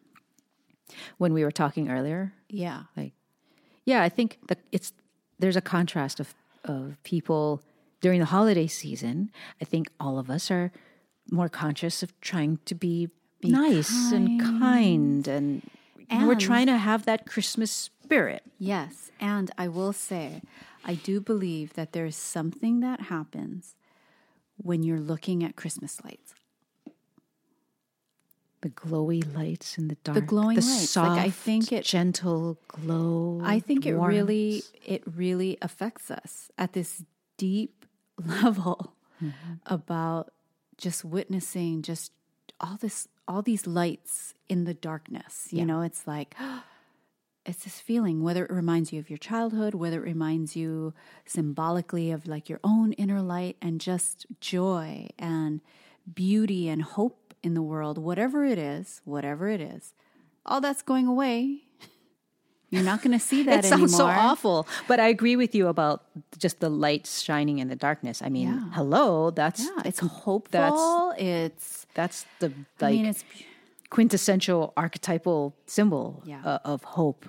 when 1.19 1.33
we 1.33 1.45
were 1.45 1.51
talking 1.51 1.91
earlier. 1.91 2.33
Yeah. 2.49 2.85
Like, 2.97 3.13
yeah, 3.85 4.03
I 4.03 4.09
think 4.09 4.39
that 4.49 4.59
it's 4.71 4.93
there's 5.39 5.57
a 5.57 5.61
contrast 5.61 6.21
of 6.21 6.35
of 6.65 7.03
people 7.03 7.63
during 8.01 8.21
the 8.21 8.27
holiday 8.27 8.67
season. 8.67 9.31
I 9.61 9.65
think 9.65 9.89
all 9.99 10.19
of 10.19 10.31
us 10.31 10.51
are 10.51 10.73
more 11.31 11.49
conscious 11.49 12.03
of 12.03 12.19
trying 12.21 12.59
to 12.67 12.75
be, 12.75 13.09
nice 13.43 14.13
and 14.13 14.41
kind, 14.41 15.27
and, 15.27 15.63
we're 16.11 16.35
trying 16.35 16.67
to 16.67 16.77
have 16.77 17.07
that 17.07 17.27
Christmas 17.27 17.71
spirit. 17.71 18.43
Yes. 18.59 19.11
And 19.19 19.51
I 19.57 19.69
will 19.69 19.95
say, 19.95 20.43
I 20.85 20.95
do 20.95 21.21
believe 21.21 21.73
that 21.73 21.93
there's 21.93 22.17
something 22.17 22.81
that 22.81 23.03
happens 23.03 23.75
when 24.57 24.83
you're 24.83 25.01
looking 25.01 25.43
at 25.43 25.57
Christmas 25.57 26.05
lights. 26.05 26.35
The 28.63 28.71
glowy 28.71 29.23
lights 29.35 29.77
in 29.77 29.89
the 29.89 29.97
dark, 30.05 30.15
the 30.15 30.21
glowing 30.21 30.57
the 30.57 30.63
lights, 30.63 30.91
soft, 30.91 31.17
like, 31.17 31.27
I 31.27 31.31
think 31.31 31.73
it- 31.73 31.85
gentle 31.85 32.59
glow. 32.69 33.41
I 33.45 33.59
think 33.59 33.87
it 33.87 33.97
really 33.97 34.63
it 34.85 35.03
really 35.05 35.59
affects 35.61 36.11
us 36.11 36.51
at 36.57 36.73
this 36.73 37.05
deep 37.37 37.85
level 38.25 38.95
mm-hmm. 39.23 39.55
about 39.67 40.33
just 40.77 41.05
witnessing 41.05 41.83
just 41.83 42.13
all 42.61 42.77
this 42.81 43.09
all 43.27 43.43
these 43.43 43.67
lights 43.67 44.35
in 44.49 44.65
the 44.65 44.75
darkness. 44.75 45.49
You 45.51 45.67
know, 45.67 45.83
it's 45.83 46.07
like 46.07 46.37
it's 47.47 47.65
this 47.65 47.81
feeling 47.81 48.23
whether 48.23 48.45
it 48.45 48.53
reminds 48.53 48.93
you 48.93 49.01
of 49.01 49.11
your 49.11 49.19
childhood, 49.19 49.75
whether 49.75 49.99
it 49.99 50.07
reminds 50.07 50.55
you 50.55 50.95
symbolically 51.25 52.11
of 52.11 52.27
like 52.27 52.49
your 52.49 52.61
own 52.63 52.93
inner 52.93 53.21
light 53.21 53.57
and 53.61 53.81
just 53.81 54.27
joy 54.41 55.09
and 55.19 55.61
beauty 56.13 56.69
and 56.69 56.83
hope 56.83 57.22
in 57.43 57.55
the 57.55 57.63
world, 57.63 57.99
whatever 57.99 58.45
it 58.45 58.59
is, 58.59 59.01
whatever 59.05 59.49
it 59.49 59.61
is. 59.61 59.95
All 60.47 60.61
that's 60.61 60.83
going 60.83 61.07
away. 61.07 61.63
You're 62.71 62.83
not 62.85 63.03
going 63.03 63.13
to 63.13 63.19
see 63.23 63.43
that 63.45 63.65
it 63.65 63.69
sounds 63.69 63.95
so 63.95 64.07
awful, 64.07 64.67
but 64.89 64.99
I 64.99 65.09
agree 65.09 65.37
with 65.37 65.55
you 65.55 65.67
about 65.69 66.05
just 66.39 66.61
the 66.61 66.71
lights 66.71 67.21
shining 67.21 67.59
in 67.59 67.69
the 67.69 67.77
darkness. 67.77 68.23
I 68.23 68.31
mean, 68.31 68.49
Yeah. 68.49 68.71
hello, 68.73 69.31
that's 69.31 69.61
Yeah, 69.65 69.83
it's 69.85 70.01
hopeful. 70.01 71.13
it's 71.19 71.87
that's 71.95 72.25
the 72.39 72.47
I 72.81 72.85
like 72.85 72.93
mean, 72.97 73.07
it's 73.07 73.25
quintessential 73.91 74.73
archetypal 74.77 75.55
symbol 75.67 76.23
Yeah. 76.25 76.41
uh, 76.45 76.59
of 76.65 76.83
hope 76.85 77.27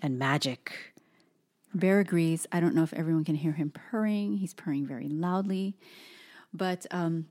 and 0.00 0.18
magic. 0.18 0.72
Bear 1.74 2.00
agrees. 2.00 2.46
I 2.50 2.60
don't 2.60 2.74
know 2.74 2.82
if 2.82 2.94
everyone 2.94 3.24
can 3.24 3.34
hear 3.34 3.52
him 3.52 3.70
purring. 3.70 4.38
He's 4.38 4.54
purring 4.54 4.86
very 4.86 5.08
loudly. 5.08 5.76
But 6.54 6.86
um, 6.90 7.26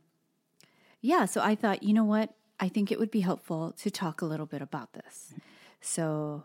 yeah, 1.01 1.25
so 1.25 1.41
I 1.41 1.55
thought, 1.55 1.83
you 1.83 1.93
know 1.93 2.03
what? 2.03 2.33
I 2.59 2.69
think 2.69 2.91
it 2.91 2.99
would 2.99 3.11
be 3.11 3.21
helpful 3.21 3.73
to 3.79 3.89
talk 3.89 4.21
a 4.21 4.25
little 4.25 4.45
bit 4.45 4.61
about 4.61 4.93
this. 4.93 5.33
So 5.81 6.43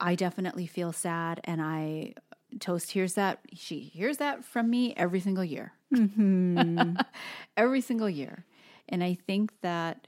I 0.00 0.14
definitely 0.14 0.66
feel 0.66 0.92
sad, 0.92 1.40
and 1.44 1.60
I 1.60 2.14
Toast 2.58 2.90
hears 2.90 3.14
that. 3.14 3.40
She 3.54 3.80
hears 3.80 4.16
that 4.16 4.44
from 4.44 4.70
me 4.70 4.94
every 4.96 5.20
single 5.20 5.44
year. 5.44 5.72
Mm-hmm. 5.94 6.96
every 7.56 7.80
single 7.80 8.10
year. 8.10 8.44
And 8.88 9.04
I 9.04 9.14
think 9.26 9.52
that 9.60 10.06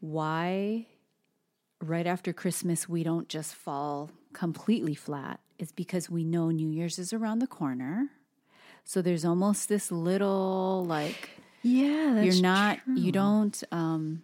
why 0.00 0.86
right 1.80 2.06
after 2.06 2.32
Christmas 2.32 2.88
we 2.88 3.04
don't 3.04 3.28
just 3.28 3.54
fall 3.54 4.10
completely 4.32 4.94
flat 4.94 5.40
is 5.58 5.72
because 5.72 6.10
we 6.10 6.24
know 6.24 6.50
New 6.50 6.68
Year's 6.68 6.98
is 6.98 7.12
around 7.12 7.38
the 7.38 7.46
corner. 7.46 8.08
So 8.84 9.02
there's 9.02 9.24
almost 9.24 9.68
this 9.68 9.92
little 9.92 10.84
like 10.86 11.30
Yeah, 11.62 12.22
you're 12.22 12.42
not 12.42 12.78
you 12.94 13.12
don't 13.12 13.62
um 13.72 14.22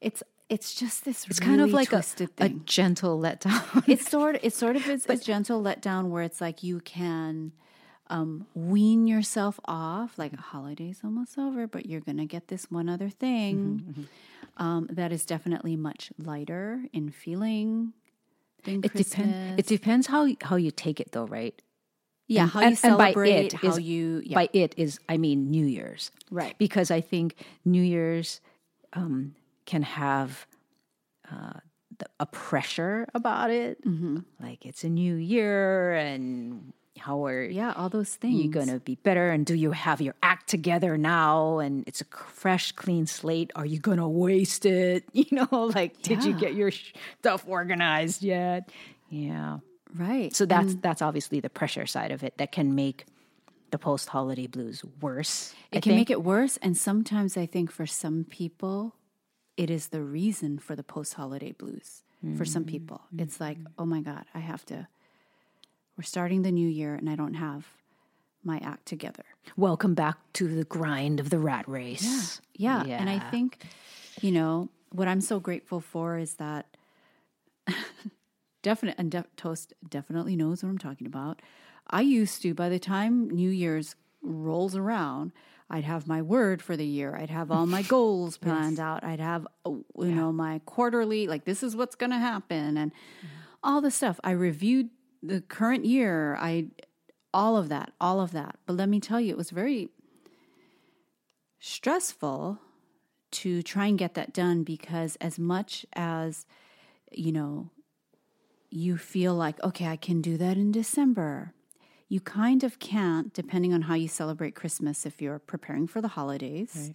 it's 0.00 0.22
it's 0.48 0.74
just 0.74 1.04
this 1.04 1.26
It's 1.28 1.40
kind 1.40 1.60
of 1.60 1.72
like 1.72 1.92
a, 1.92 2.04
a 2.38 2.48
gentle 2.50 3.18
letdown. 3.18 3.84
it's 3.88 4.10
sort 4.10 4.38
it 4.42 4.52
sort 4.52 4.76
of 4.76 4.86
is 4.88 5.06
a 5.08 5.16
gentle 5.16 5.62
letdown 5.62 6.10
where 6.10 6.22
it's 6.22 6.40
like 6.40 6.62
you 6.62 6.80
can 6.80 7.52
um, 8.08 8.46
wean 8.54 9.06
yourself 9.06 9.58
off 9.64 10.18
like 10.18 10.34
a 10.34 10.40
holiday's 10.40 11.00
almost 11.02 11.38
over 11.38 11.66
but 11.66 11.86
you're 11.86 12.00
gonna 12.00 12.26
get 12.26 12.48
this 12.48 12.70
one 12.70 12.86
other 12.90 13.08
thing 13.08 14.06
um, 14.58 14.86
that 14.90 15.12
is 15.12 15.24
definitely 15.24 15.76
much 15.76 16.10
lighter 16.18 16.82
in 16.92 17.10
feeling 17.10 17.94
than 18.64 18.80
it 18.84 18.92
depends. 18.94 19.58
It 19.58 19.66
depends 19.66 20.06
how 20.08 20.28
how 20.42 20.56
you 20.56 20.70
take 20.70 21.00
it, 21.00 21.12
though, 21.12 21.26
right? 21.26 21.60
Yeah 22.34 22.42
And- 22.42 22.50
how 22.52 22.60
you 22.60 22.66
and- 22.66 22.78
and 22.82 22.98
by 22.98 23.10
celebrate 23.12 23.46
it 23.46 23.52
how 23.64 23.68
is- 23.76 23.80
you 23.90 24.22
yeah. 24.24 24.34
By 24.40 24.48
it 24.52 24.74
is 24.76 24.98
I 25.08 25.16
mean 25.24 25.38
New 25.56 25.66
Year's, 25.76 26.10
Right. 26.30 26.54
Because 26.58 26.88
I 26.98 27.00
think 27.00 27.28
New 27.64 27.82
Year's 27.94 28.40
um, 28.94 29.34
can 29.70 29.82
have 29.82 30.46
uh, 31.30 31.58
the, 31.98 32.06
a 32.20 32.26
pressure 32.26 33.06
about 33.14 33.50
it, 33.50 33.74
Mm-hmm. 33.84 34.18
like 34.40 34.64
it's 34.66 34.84
a 34.84 34.88
new 34.88 35.14
year 35.16 35.92
and 35.94 36.72
how 36.98 37.24
are 37.26 37.42
yeah 37.42 37.72
all 37.76 37.88
those 37.88 38.14
things. 38.20 38.36
you 38.44 38.50
gonna 38.50 38.78
be 38.78 38.96
better 39.08 39.30
and 39.34 39.44
do 39.46 39.54
you 39.54 39.72
have 39.72 40.00
your 40.00 40.14
act 40.22 40.48
together 40.48 40.96
now? 40.98 41.58
And 41.58 41.84
it's 41.88 42.00
a 42.00 42.08
fresh 42.44 42.70
clean 42.72 43.06
slate. 43.06 43.50
Are 43.56 43.66
you 43.66 43.78
gonna 43.80 44.08
waste 44.08 44.64
it? 44.66 45.04
You 45.12 45.26
know 45.32 45.48
like 45.74 46.00
did 46.02 46.22
you 46.24 46.32
get 46.44 46.52
your 46.54 46.70
stuff 47.20 47.44
organized 47.48 48.22
yet? 48.22 48.70
Yeah 49.10 49.58
right 49.94 50.34
so 50.34 50.46
that's 50.46 50.74
that's 50.76 51.02
obviously 51.02 51.40
the 51.40 51.50
pressure 51.50 51.86
side 51.86 52.10
of 52.10 52.22
it 52.22 52.36
that 52.38 52.52
can 52.52 52.74
make 52.74 53.04
the 53.72 53.78
post 53.78 54.10
holiday 54.10 54.46
blues 54.46 54.84
worse 55.00 55.54
It 55.72 55.82
can 55.82 55.96
make 55.96 56.10
it 56.10 56.22
worse. 56.22 56.58
And 56.58 56.76
sometimes 56.76 57.36
I 57.36 57.46
think 57.46 57.72
for 57.72 57.86
some 57.86 58.24
people, 58.24 58.94
it 59.56 59.70
is 59.70 59.88
the 59.88 60.02
reason 60.02 60.58
for 60.58 60.76
the 60.76 60.82
post 60.82 61.14
holiday 61.14 61.52
blues. 61.52 62.04
For 62.36 62.44
some 62.44 62.62
mm-hmm. 62.62 62.70
people, 62.70 63.00
mm-hmm. 63.06 63.24
it's 63.24 63.40
like, 63.40 63.58
oh 63.76 63.84
my 63.84 64.00
God, 64.00 64.26
I 64.32 64.38
have 64.38 64.64
to, 64.66 64.86
we're 65.96 66.04
starting 66.04 66.42
the 66.42 66.52
new 66.52 66.68
year 66.68 66.94
and 66.94 67.10
I 67.10 67.16
don't 67.16 67.34
have 67.34 67.66
my 68.44 68.58
act 68.58 68.86
together. 68.86 69.24
welcome 69.56 69.94
back 69.94 70.18
to 70.34 70.46
the 70.46 70.62
grind 70.62 71.18
of 71.18 71.30
the 71.30 71.38
rat 71.40 71.68
race 71.68 72.40
Yeah. 72.54 72.84
yeah, 72.84 73.00
And 73.00 73.10
I 73.10 73.18
think, 73.30 73.64
you 74.20 74.30
know, 74.30 74.68
what 74.90 75.08
I'm 75.08 75.20
so 75.20 75.40
grateful 75.40 75.80
for 75.80 76.16
is 76.16 76.34
that 76.34 76.76
definite 78.62 78.94
and 78.98 79.10
def, 79.10 79.26
Toast 79.36 79.72
definitely 79.88 80.36
knows 80.36 80.62
what 80.62 80.70
I'm 80.70 80.78
talking 80.78 81.06
about. 81.06 81.40
I 81.88 82.00
used 82.00 82.42
to, 82.42 82.54
by 82.54 82.68
the 82.68 82.78
time 82.78 83.28
New 83.28 83.50
Year's 83.50 83.96
rolls 84.22 84.76
around, 84.76 85.32
I'd 85.68 85.84
have 85.84 86.06
my 86.06 86.22
word 86.22 86.62
for 86.62 86.76
the 86.76 86.86
year. 86.86 87.16
I'd 87.16 87.30
have 87.30 87.50
all 87.50 87.66
my 87.66 87.82
goals 87.94 88.36
planned 88.36 88.78
out. 88.78 89.02
I'd 89.04 89.20
have, 89.20 89.46
uh, 89.64 89.70
you 89.70 90.12
know, 90.12 90.32
my 90.32 90.60
quarterly, 90.64 91.26
like 91.26 91.44
this 91.44 91.62
is 91.62 91.74
what's 91.74 91.96
going 91.96 92.10
to 92.10 92.18
happen 92.18 92.76
and 92.76 92.92
all 93.62 93.80
the 93.80 93.90
stuff. 93.90 94.20
I 94.22 94.32
reviewed 94.32 94.90
the 95.22 95.40
current 95.40 95.84
year. 95.84 96.36
I, 96.36 96.68
all 97.34 97.56
of 97.56 97.68
that, 97.70 97.92
all 98.00 98.20
of 98.20 98.32
that. 98.32 98.56
But 98.66 98.76
let 98.76 98.88
me 98.88 99.00
tell 99.00 99.20
you, 99.20 99.32
it 99.32 99.38
was 99.38 99.50
very 99.50 99.88
stressful 101.58 102.58
to 103.30 103.62
try 103.62 103.86
and 103.86 103.98
get 103.98 104.14
that 104.14 104.34
done 104.34 104.62
because 104.62 105.16
as 105.16 105.38
much 105.38 105.86
as 105.94 106.44
you 107.10 107.32
know 107.32 107.70
you 108.72 108.96
feel 108.96 109.34
like 109.34 109.62
okay 109.62 109.86
I 109.86 109.96
can 109.96 110.20
do 110.20 110.36
that 110.38 110.56
in 110.56 110.72
December 110.72 111.54
you 112.08 112.20
kind 112.20 112.62
of 112.62 112.78
can't 112.78 113.32
depending 113.32 113.72
on 113.72 113.82
how 113.82 113.94
you 113.94 114.08
celebrate 114.08 114.54
Christmas 114.54 115.06
if 115.06 115.20
you're 115.22 115.38
preparing 115.38 115.86
for 115.86 116.00
the 116.00 116.08
holidays 116.08 116.90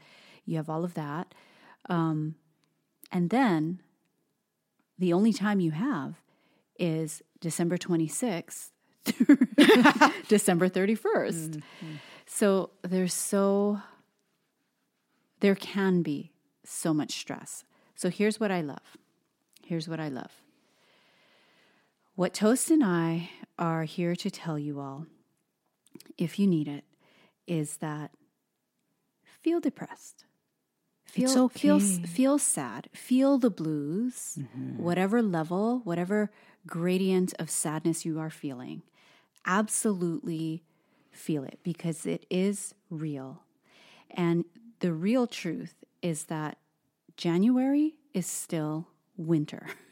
you 0.46 0.58
have 0.58 0.70
all 0.70 0.84
of 0.84 0.94
that 0.96 1.34
um, 1.90 2.36
and 3.12 3.30
then 3.30 3.82
the 5.00 5.14
only 5.14 5.32
time 5.34 5.60
you 5.60 5.72
have 5.72 6.16
is 6.80 7.22
December 7.40 7.78
26th 7.78 8.72
through 9.06 9.38
December 10.28 10.70
31st 10.70 11.62
so 12.26 12.72
there's 12.84 13.14
so 13.14 13.80
there 15.40 15.56
can 15.56 16.02
be 16.02 16.32
so 16.64 16.94
much 16.94 17.14
stress. 17.14 17.64
So 17.96 18.10
here's 18.10 18.40
what 18.40 18.52
I 18.52 18.62
love. 18.62 18.98
Here's 19.64 19.88
what 19.88 20.00
I 20.00 20.10
love. 20.10 20.32
What 22.18 22.34
Toast 22.34 22.72
and 22.72 22.84
I 22.84 23.30
are 23.60 23.84
here 23.84 24.16
to 24.16 24.32
tell 24.32 24.58
you 24.58 24.80
all, 24.80 25.06
if 26.18 26.40
you 26.40 26.48
need 26.48 26.68
it, 26.68 26.84
is 27.46 27.78
that 27.78 28.10
feel 29.40 29.60
depressed. 29.60 30.26
Feel, 31.06 31.26
It's 31.26 31.62
feel, 31.62 31.76
okay. 31.76 32.02
feel 32.08 32.40
sad. 32.40 32.90
Feel 32.92 33.38
the 33.38 33.52
blues, 33.52 34.40
mm-hmm. 34.40 34.82
whatever 34.82 35.22
level, 35.22 35.82
whatever 35.84 36.32
gradient 36.66 37.36
of 37.38 37.52
sadness 37.52 38.04
you 38.04 38.20
are 38.20 38.32
feeling. 38.32 38.82
Absolutely 39.46 40.64
feel 41.12 41.44
it 41.44 41.60
because 41.62 42.08
it 42.08 42.26
is 42.32 42.74
real. 42.90 43.44
And 44.10 44.44
the 44.80 44.92
real 44.92 45.28
truth 45.28 45.76
is 46.02 46.24
that 46.24 46.58
January 47.16 47.94
is 48.16 48.26
still 48.26 48.88
winter. 49.18 49.68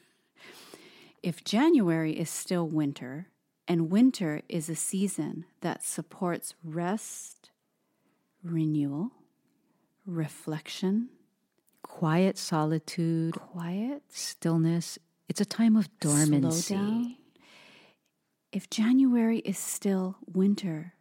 if 1.25 1.44
January 1.44 2.12
is 2.12 2.29
still 2.29 2.67
winter, 2.67 3.29
and 3.67 3.89
winter 3.89 4.44
is 4.48 4.70
a 4.70 4.75
season 4.75 5.44
that 5.62 5.84
supports 5.84 6.53
rest, 6.63 7.50
renewal, 8.44 9.10
reflection, 10.05 11.10
quiet 11.82 12.38
solitude 12.38 13.34
quiet, 13.34 14.03
stillness 14.10 15.00
It's 15.27 15.41
a 15.41 15.46
time 15.46 15.75
of 15.75 15.89
dormancy. 16.00 17.17
If 18.51 18.70
January 18.70 19.39
is 19.39 19.58
still 19.58 20.17
winter, 20.32 20.94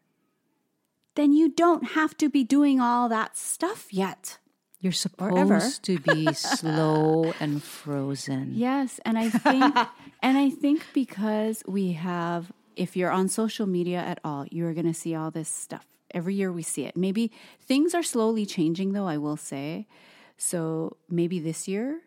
then 1.17 1.35
you 1.35 1.51
don't 1.51 1.89
have 1.89 2.17
to 2.17 2.31
be 2.31 2.45
doing 2.45 2.81
all 2.81 3.11
that 3.11 3.37
stuff 3.37 3.93
yet. 3.93 4.39
You're 4.85 4.93
supposed 4.93 5.83
to 5.85 5.99
be 5.99 6.31
slow 6.35 7.33
and 7.41 7.63
frozen. 7.63 8.51
Yes, 8.55 9.01
and 9.07 9.19
I 9.19 9.31
think 9.31 9.75
and 10.23 10.37
I 10.37 10.51
think 10.51 10.85
because 10.93 11.63
we 11.67 11.93
have 11.93 12.53
if 12.77 12.95
you're 12.95 13.11
on 13.11 13.29
social 13.29 13.67
media 13.67 14.01
at 14.01 14.21
all, 14.23 14.45
you're 14.51 14.75
going 14.75 14.85
to 14.85 14.93
see 14.93 15.15
all 15.15 15.31
this 15.31 15.49
stuff. 15.49 15.87
Every 16.11 16.35
year 16.35 16.53
we 16.53 16.63
see 16.63 16.85
it. 16.85 16.99
Maybe 16.99 17.33
things 17.63 17.95
are 17.95 18.03
slowly 18.03 18.45
changing 18.45 18.93
though, 18.93 19.07
I 19.07 19.17
will 19.17 19.39
say. 19.39 19.87
So 20.37 20.99
maybe 21.09 21.39
this 21.39 21.67
year 21.67 22.03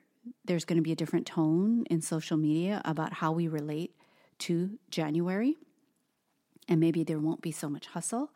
there's 0.46 0.64
going 0.64 0.78
to 0.78 0.84
be 0.84 0.92
a 0.92 0.96
different 0.96 1.26
tone 1.26 1.84
in 1.90 2.04
social 2.04 2.38
media 2.38 2.84
about 2.86 3.12
how 3.12 3.32
we 3.32 3.48
relate 3.48 3.96
to 4.46 4.78
January. 4.92 5.58
And 6.70 6.80
maybe 6.80 7.04
there 7.04 7.20
won't 7.20 7.42
be 7.42 7.52
so 7.52 7.70
much 7.70 7.88
hustle. 7.88 8.30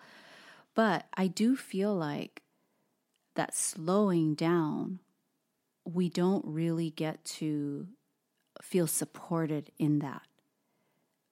But 0.74 1.06
I 1.14 1.28
do 1.28 1.56
feel 1.56 1.94
like 1.94 2.42
that 3.36 3.56
slowing 3.56 4.36
down, 4.36 5.00
we 5.86 6.10
don't 6.10 6.44
really 6.46 6.90
get 6.92 7.24
to 7.26 7.88
feel 8.62 8.88
supported 8.88 9.72
in 9.80 10.00
that 10.00 10.22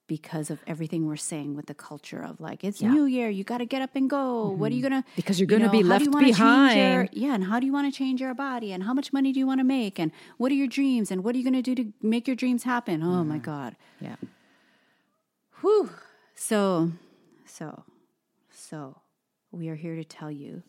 because 0.08 0.50
of 0.50 0.60
everything 0.66 1.06
we're 1.06 1.16
saying 1.16 1.56
with 1.56 1.68
the 1.68 1.74
culture 1.76 2.24
of 2.24 2.40
like 2.42 2.64
it's 2.64 2.82
new 2.82 3.06
year 3.06 3.30
you 3.30 3.44
got 3.44 3.60
to 3.60 3.66
get 3.66 3.84
up 3.84 3.92
and 3.94 4.10
go 4.10 4.50
what 4.50 4.72
are 4.72 4.76
you 4.76 4.82
gonna 4.82 5.02
Mm-hmm. 5.04 5.16
Because 5.18 5.40
you're 5.40 5.46
gonna 5.46 5.70
be 5.70 5.84
how 5.84 6.00
do 6.00 6.06
you 6.06 6.10
left 6.10 6.14
wanna 6.16 6.28
your- 6.28 6.36
behind. 6.36 7.10
yeah 7.14 7.36
and 7.36 7.44
how 7.44 7.60
do 7.60 7.68
you 7.68 7.72
want 7.74 7.94
to 7.94 7.96
change 7.96 8.20
your 8.20 8.34
body 8.34 8.72
and 8.72 8.82
how 8.82 8.94
much 8.96 9.14
money 9.14 9.32
do 9.32 9.40
you 9.40 9.46
want 9.46 9.60
to 9.60 9.64
make 9.64 10.00
and 10.00 10.12
what 10.38 10.52
are 10.52 10.56
your 10.56 10.66
dreams 10.66 11.12
and 11.12 11.24
what 11.24 11.36
are 11.36 11.38
you 11.38 11.44
gonna 11.44 11.62
do 11.62 11.76
to 11.76 11.94
make 12.02 12.26
your 12.26 12.36
dreams 12.36 12.64
happen 12.64 13.04
oh 13.04 13.24
my 13.24 13.38
god 13.38 13.76
Yeah. 14.02 14.16
Whew. 15.62 15.92
So, 16.34 16.94
so, 17.46 17.84
so, 18.50 19.02
we 19.52 19.68
are 19.70 19.76
here 19.76 19.96
to 19.96 20.04
tell 20.06 20.32
you 20.32 20.64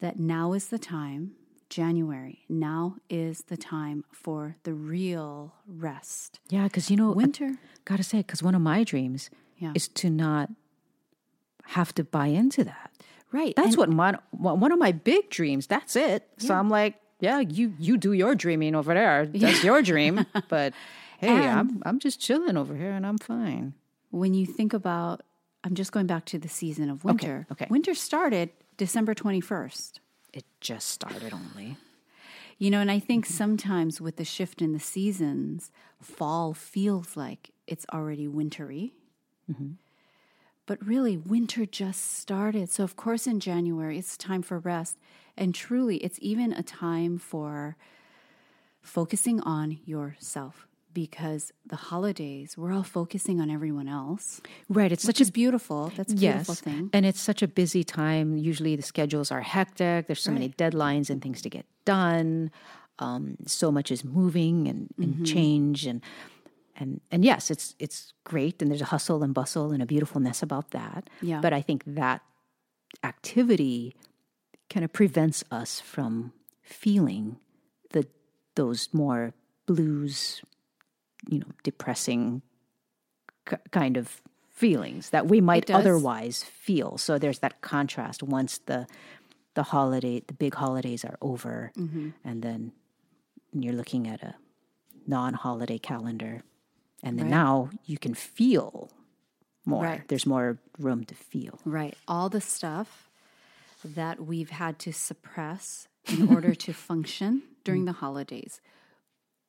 that 0.00 0.18
now 0.18 0.52
is 0.52 0.68
the 0.68 0.78
time, 0.78 1.32
January, 1.70 2.44
now 2.48 2.96
is 3.08 3.42
the 3.48 3.56
time 3.56 4.04
for 4.12 4.56
the 4.64 4.74
real 4.74 5.54
rest. 5.66 6.40
Yeah, 6.50 6.64
because 6.64 6.90
you 6.90 6.96
know, 6.96 7.10
Winter. 7.12 7.46
I 7.54 7.56
gotta 7.84 8.02
say, 8.02 8.18
because 8.18 8.42
one 8.42 8.54
of 8.54 8.60
my 8.62 8.84
dreams 8.84 9.30
Yeah. 9.58 9.72
is 9.74 9.88
to 9.88 10.10
not 10.10 10.50
have 11.68 11.94
to 11.94 12.04
buy 12.04 12.26
into 12.26 12.64
that. 12.64 12.90
Right. 13.32 13.54
That's 13.56 13.68
and- 13.70 13.76
what 13.78 13.88
my 13.90 14.14
one 14.30 14.60
one 14.60 14.72
of 14.72 14.78
my 14.78 14.92
big 14.92 15.30
dreams. 15.30 15.66
That's 15.66 15.96
it. 15.96 16.28
So 16.38 16.54
I'm 16.54 16.68
like, 16.68 16.94
yeah, 17.20 17.40
you 17.40 17.74
you 17.78 17.96
do 17.96 18.12
your 18.12 18.34
dreaming 18.34 18.74
over 18.74 18.94
there. 18.94 19.26
That's 19.26 19.64
your 19.64 19.82
dream. 19.82 20.26
But 20.48 20.74
hey, 21.18 21.48
I'm 21.48 21.82
I'm 21.86 21.98
just 21.98 22.20
chilling 22.20 22.56
over 22.56 22.76
here 22.76 22.92
and 22.92 23.06
I'm 23.06 23.18
fine. 23.18 23.74
when 24.10 24.34
you 24.34 24.46
think 24.46 24.72
about, 24.74 25.22
I'm 25.64 25.74
just 25.74 25.90
going 25.90 26.06
back 26.06 26.24
to 26.26 26.38
the 26.38 26.48
season 26.48 26.90
of 26.90 27.04
winter. 27.04 27.46
okay. 27.50 27.66
Winter 27.70 27.94
started 27.94 28.50
December 28.76 29.14
21st. 29.14 30.00
It 30.32 30.44
just 30.60 30.88
started 30.88 31.32
only. 31.32 31.76
You 32.58 32.70
know, 32.70 32.80
and 32.80 32.90
I 32.90 32.98
think 32.98 33.26
sometimes 33.26 34.00
with 34.00 34.16
the 34.16 34.24
shift 34.24 34.62
in 34.62 34.72
the 34.72 34.80
seasons, 34.80 35.70
fall 36.00 36.54
feels 36.54 37.16
like 37.16 37.50
it's 37.66 37.86
already 37.92 38.28
wintry. 38.28 38.94
Mm-hmm. 39.50 39.72
But 40.66 40.84
really, 40.84 41.16
winter 41.16 41.66
just 41.66 42.18
started. 42.18 42.70
So, 42.70 42.84
of 42.84 42.96
course, 42.96 43.26
in 43.26 43.38
January, 43.40 43.98
it's 43.98 44.16
time 44.16 44.42
for 44.42 44.58
rest. 44.58 44.98
And 45.36 45.54
truly, 45.54 45.98
it's 45.98 46.18
even 46.22 46.52
a 46.52 46.62
time 46.62 47.18
for 47.18 47.76
focusing 48.80 49.40
on 49.40 49.78
yourself 49.84 50.66
because 50.94 51.52
the 51.66 51.76
holidays, 51.76 52.56
we're 52.56 52.72
all 52.72 52.82
focusing 52.84 53.40
on 53.40 53.50
everyone 53.50 53.88
else, 53.88 54.40
Right. 54.68 54.92
It's 54.92 55.02
such 55.02 55.20
a 55.20 55.30
beautiful. 55.30 55.92
That's 55.96 56.12
a 56.12 56.16
beautiful 56.16 56.54
thing. 56.54 56.90
and 56.92 57.04
it's 57.04 57.20
such 57.20 57.42
a 57.42 57.48
busy 57.48 57.84
time. 57.84 58.36
Usually, 58.36 58.76
the 58.76 58.82
schedules 58.82 59.30
are 59.32 59.40
hectic. 59.42 60.06
There's 60.06 60.22
so 60.22 60.30
many 60.32 60.48
deadlines 60.50 61.10
and 61.10 61.20
things 61.20 61.42
to 61.42 61.50
get 61.50 61.66
done. 61.84 62.50
Um, 63.00 63.36
so 63.46 63.70
much 63.72 63.90
is 63.90 64.04
moving 64.04 64.68
and, 64.68 64.88
and 64.98 65.14
Mm-hmm. 65.14 65.24
change, 65.24 65.84
and 65.86 66.00
and 66.76 67.00
and 67.10 67.24
yes, 67.24 67.50
it's 67.50 67.74
it's 67.78 68.12
great. 68.24 68.62
And 68.62 68.70
there's 68.70 68.80
a 68.88 68.92
hustle 68.94 69.22
and 69.24 69.34
bustle 69.34 69.72
and 69.72 69.82
a 69.82 69.86
beautifulness 69.86 70.42
about 70.42 70.70
that. 70.70 71.10
Yeah. 71.20 71.40
But 71.40 71.52
I 71.52 71.60
think 71.62 71.82
that 71.86 72.22
activity 73.02 73.96
kind 74.70 74.84
of 74.84 74.92
prevents 74.92 75.44
us 75.50 75.80
from 75.80 76.32
feeling 76.62 77.36
the 77.90 78.06
those 78.54 78.88
more 78.92 79.34
blues, 79.66 80.42
you 81.28 81.38
know, 81.40 81.46
depressing 81.62 82.42
k- 83.48 83.56
kind 83.70 83.96
of 83.96 84.20
feelings 84.50 85.10
that 85.10 85.26
we 85.26 85.40
might 85.40 85.70
otherwise 85.70 86.42
feel. 86.44 86.96
So 86.98 87.18
there's 87.18 87.40
that 87.40 87.60
contrast 87.60 88.22
once 88.22 88.58
the 88.66 88.86
the 89.54 89.62
holiday, 89.64 90.20
the 90.26 90.34
big 90.34 90.54
holidays 90.54 91.04
are 91.04 91.16
over, 91.22 91.70
Mm-hmm. 91.76 92.10
and 92.24 92.42
then 92.42 92.72
you're 93.52 93.72
looking 93.74 94.08
at 94.08 94.20
a 94.22 94.34
non-holiday 95.06 95.78
calendar, 95.78 96.42
and 97.04 97.18
then 97.18 97.26
Right. 97.26 97.30
now 97.36 97.70
you 97.86 97.96
can 97.98 98.14
feel 98.14 98.90
more. 99.64 99.84
Right. 99.84 100.08
There's 100.08 100.26
more 100.26 100.58
room 100.78 101.04
to 101.04 101.14
feel. 101.14 101.60
Right. 101.64 101.94
All 102.08 102.28
the 102.28 102.40
stuff 102.40 103.08
that 103.84 104.26
we've 104.26 104.50
had 104.50 104.78
to 104.80 104.92
suppress 104.92 105.86
in 106.08 106.28
order 106.34 106.54
to 106.54 106.72
function 106.72 107.42
during 107.62 107.84
the 107.84 107.92
holidays, 107.92 108.60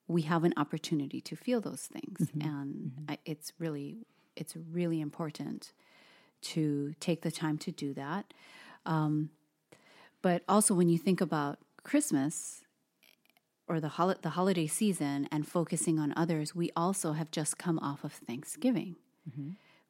we 0.08 0.22
have 0.24 0.44
an 0.44 0.54
opportunity 0.58 1.20
to 1.22 1.36
feel 1.36 1.62
those 1.62 1.82
things, 1.88 2.30
and 2.42 2.92
I, 3.10 3.18
it's 3.26 3.54
really 3.60 4.06
it's 4.36 4.56
really 4.72 5.00
important 5.02 5.72
to 6.42 6.94
take 7.00 7.22
the 7.22 7.32
time 7.32 7.58
to 7.60 7.72
do 7.72 7.94
that. 7.94 8.34
Um, 8.86 9.30
but 10.22 10.44
also, 10.48 10.74
when 10.74 10.90
you 10.90 10.98
think 10.98 11.22
about 11.22 11.60
Christmas 11.84 12.62
or 13.68 13.80
the 13.80 13.90
hol- 13.90 14.16
the 14.22 14.32
holiday 14.32 14.68
season 14.68 15.28
and 15.32 15.48
focusing 15.48 15.98
on 16.00 16.14
others, 16.16 16.54
we 16.54 16.72
also 16.76 17.14
have 17.14 17.32
just 17.32 17.58
come 17.58 17.80
off 17.80 18.04
of 18.04 18.14
Thanksgiving, 18.14 18.96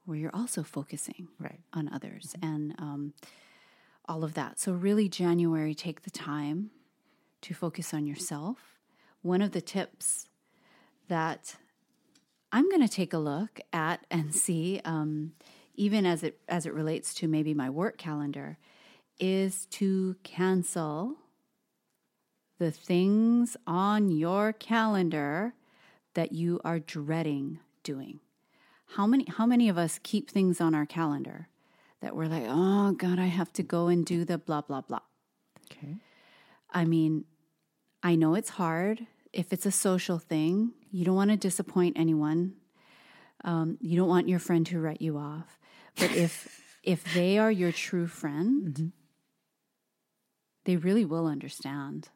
where 0.06 0.18
you're 0.18 0.36
also 0.36 0.64
focusing 0.64 1.28
Right. 1.40 1.60
on 1.74 1.90
others 1.92 2.36
and 2.42 2.74
um, 2.80 3.14
all 4.08 4.24
of 4.24 4.34
that. 4.36 4.60
So, 4.60 4.72
really, 4.72 5.10
January, 5.10 5.74
take 5.74 6.04
the 6.04 6.12
time 6.12 6.72
to 7.42 7.54
focus 7.54 7.94
on 7.94 8.06
yourself. 8.08 8.75
One 9.26 9.42
of 9.42 9.54
the 9.54 9.62
tips 9.62 10.28
that 11.08 11.56
I'm 12.52 12.70
going 12.70 12.84
to 12.84 12.88
take 12.88 13.12
a 13.12 13.18
look 13.18 13.60
at 13.74 14.06
and 14.12 14.32
see, 14.36 14.80
um, 14.86 15.32
even 15.74 16.06
as 16.06 16.22
it 16.22 16.40
as 16.48 16.68
it 16.68 16.76
relates 16.76 17.12
to 17.16 17.28
maybe 17.28 17.52
my 17.56 17.68
work 17.72 17.98
calendar, 17.98 18.60
is 19.20 19.66
to 19.72 20.16
cancel 20.22 21.16
the 22.60 22.70
things 22.70 23.58
on 23.66 24.12
your 24.12 24.54
calendar 24.54 25.56
that 26.14 26.32
you 26.32 26.62
are 26.64 26.78
dreading 26.78 27.58
doing. 27.82 28.20
How 28.90 29.08
many 29.08 29.26
how 29.28 29.48
many 29.48 29.70
of 29.70 29.78
us 29.80 30.00
keep 30.04 30.30
things 30.30 30.62
on 30.62 30.76
our 30.76 30.86
calendar 30.86 31.48
that 32.00 32.16
we're 32.16 32.28
like, 32.28 32.46
"Oh 32.48 32.92
god, 32.92 33.18
I 33.18 33.26
have 33.26 33.52
to 33.54 33.64
go 33.64 33.88
and 33.88 34.06
do 34.06 34.24
the 34.24 34.38
blah 34.38 34.62
blah 34.62 34.82
blah." 34.82 35.00
Okay. 35.64 35.96
I 36.70 36.86
mean, 36.86 37.26
I 38.04 38.14
know 38.14 38.36
it's 38.36 38.50
hard. 38.50 39.08
If 39.36 39.52
it's 39.52 39.66
a 39.66 39.72
social 39.72 40.18
thing, 40.18 40.72
you 40.92 41.06
don't 41.06 41.16
want 41.16 41.32
to 41.32 41.38
disappoint 41.38 41.98
anyone. 42.00 42.54
Um, 43.44 43.78
you 43.82 43.98
don't 43.98 44.08
want 44.08 44.30
your 44.30 44.40
friend 44.40 44.66
to 44.68 44.80
write 44.80 45.02
you 45.02 45.18
off. 45.18 45.60
But 45.98 46.12
if 46.12 46.62
if 46.84 47.14
they 47.14 47.38
are 47.38 47.52
your 47.52 47.72
true 47.72 48.08
friend, 48.08 48.92
they 50.64 50.78
really 50.78 51.06
will 51.06 51.28
understand. 51.28 52.10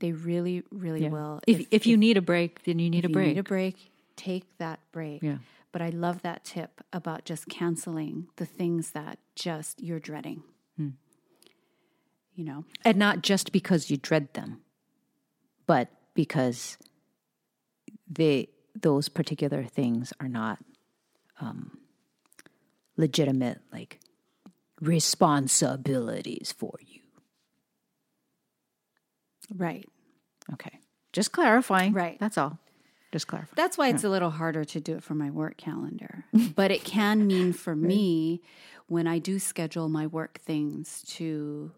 They 0.00 0.12
really, 0.12 0.64
really 0.70 1.08
will. 1.08 1.40
If, 1.46 1.66
if 1.70 1.86
you 1.86 1.96
need 1.96 2.16
a 2.16 2.22
break, 2.22 2.64
then 2.64 2.78
you 2.78 2.90
need 2.90 3.04
if 3.04 3.06
a 3.06 3.08
you 3.08 3.14
break. 3.14 3.28
need 3.28 3.38
a 3.38 3.42
break, 3.42 3.92
take 4.16 4.58
that 4.58 4.80
break. 4.90 5.22
Yeah. 5.22 5.38
But 5.70 5.82
I 5.82 5.90
love 5.90 6.22
that 6.22 6.44
tip 6.44 6.82
about 6.92 7.24
just 7.24 7.48
canceling 7.48 8.28
the 8.36 8.44
things 8.44 8.90
that 8.90 9.18
just 9.36 9.80
you're 9.82 10.00
dreading. 10.00 10.42
Hmm. 10.76 10.90
You 12.34 12.44
know, 12.44 12.64
and 12.84 12.96
not 12.96 13.22
just 13.22 13.52
because 13.52 13.90
you 13.90 13.98
dread 13.98 14.32
them, 14.34 14.61
but 15.66 15.88
because 16.14 16.78
they 18.08 18.48
those 18.74 19.08
particular 19.08 19.64
things 19.64 20.12
are 20.20 20.28
not 20.28 20.58
um, 21.40 21.78
legitimate 22.96 23.60
like 23.72 24.00
responsibilities 24.80 26.54
for 26.56 26.78
you. 26.80 27.00
right. 29.54 29.86
Okay, 30.52 30.80
just 31.12 31.32
clarifying. 31.32 31.92
Right. 31.92 32.18
That's 32.18 32.38
all. 32.38 32.58
Just 33.12 33.26
clarifying. 33.26 33.54
That's 33.56 33.76
why 33.76 33.90
it's 33.90 34.04
a 34.04 34.08
little 34.08 34.30
harder 34.30 34.64
to 34.64 34.80
do 34.80 34.96
it 34.96 35.02
for 35.02 35.14
my 35.14 35.30
work 35.30 35.58
calendar. 35.58 36.24
but 36.54 36.70
it 36.70 36.82
can 36.82 37.26
mean 37.26 37.52
for 37.52 37.76
me 37.76 38.40
when 38.86 39.06
I 39.06 39.18
do 39.18 39.38
schedule 39.38 39.90
my 39.90 40.06
work 40.06 40.40
things 40.40 41.02
to 41.08 41.72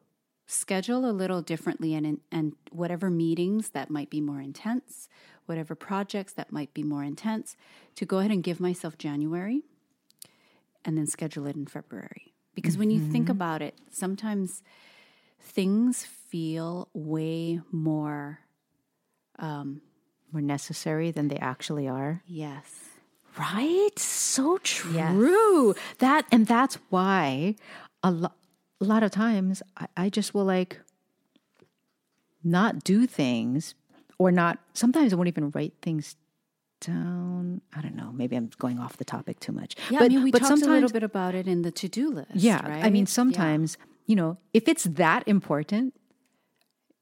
schedule 0.46 1.09
a 1.09 1.12
little 1.12 1.42
differently 1.42 1.94
and 1.94 2.20
and 2.30 2.52
whatever 2.70 3.11
meetings 3.11 3.70
that 3.70 3.90
might 3.90 4.11
be 4.11 4.20
more 4.20 4.40
intense, 4.40 5.09
whatever 5.46 5.74
projects 5.74 6.33
that 6.35 6.52
might 6.52 6.72
be 6.74 6.83
more 6.83 7.02
intense, 7.04 7.57
to 7.96 8.04
go 8.04 8.18
ahead 8.18 8.30
and 8.30 8.42
give 8.42 8.61
myself 8.61 8.96
January 8.98 9.62
and 10.85 10.96
then 10.98 11.07
schedule 11.07 11.46
it 11.46 11.57
in 11.57 11.66
February. 11.66 12.33
Because 12.54 12.76
when 12.78 12.90
you 12.90 13.00
think 13.00 13.28
about 13.28 13.62
it, 13.62 13.74
sometimes 13.90 14.62
things 15.40 16.04
feel 16.04 16.88
way 16.94 17.61
more 17.72 18.40
um, 19.38 19.80
More 20.33 20.42
necessary 20.42 21.11
than 21.11 21.28
they 21.28 21.38
actually 21.38 21.88
are. 21.88 22.22
yes. 22.26 22.66
Right? 23.38 23.98
So 23.98 24.59
true. 24.59 25.74
That 25.98 26.26
and 26.30 26.46
that's 26.46 26.76
why 26.90 27.57
a, 28.04 28.11
lo- 28.12 28.33
a 28.85 28.88
lot 28.88 29.03
of 29.03 29.11
times 29.11 29.62
I, 29.77 29.87
I 29.97 30.09
just 30.11 30.35
will 30.35 30.44
like 30.44 30.81
not 32.42 32.85
do 32.85 33.07
things 33.07 33.75
or 34.18 34.31
not 34.31 34.59
sometimes 34.75 35.12
I 35.12 35.16
won't 35.16 35.29
even 35.29 35.51
write 35.51 35.75
things 35.83 36.16
down. 36.81 37.62
I 37.75 37.81
don't 37.81 37.97
know. 37.97 38.12
Maybe 38.12 38.37
I'm 38.37 38.51
going 38.59 38.79
off 38.79 38.97
the 38.99 39.05
topic 39.05 39.40
too 39.40 39.53
much. 39.53 39.75
Yeah, 39.90 40.01
but, 40.01 40.05
I 40.05 40.09
mean, 40.09 40.23
we 40.23 40.31
but 40.31 40.40
talked 40.40 40.62
a 40.62 40.66
little 40.66 40.90
bit 40.90 41.03
about 41.03 41.35
it 41.35 41.47
in 41.49 41.62
the 41.62 41.70
to-do 41.70 42.11
list. 42.11 42.29
yeah, 42.35 42.66
right? 42.68 42.85
I 42.85 42.90
mean 42.90 43.05
Yeah. 43.05 43.09
sometimes, 43.20 43.79
you 44.07 44.16
know, 44.16 44.37
if 44.53 44.68
it's 44.68 44.85
that 44.85 45.27
important, 45.27 45.94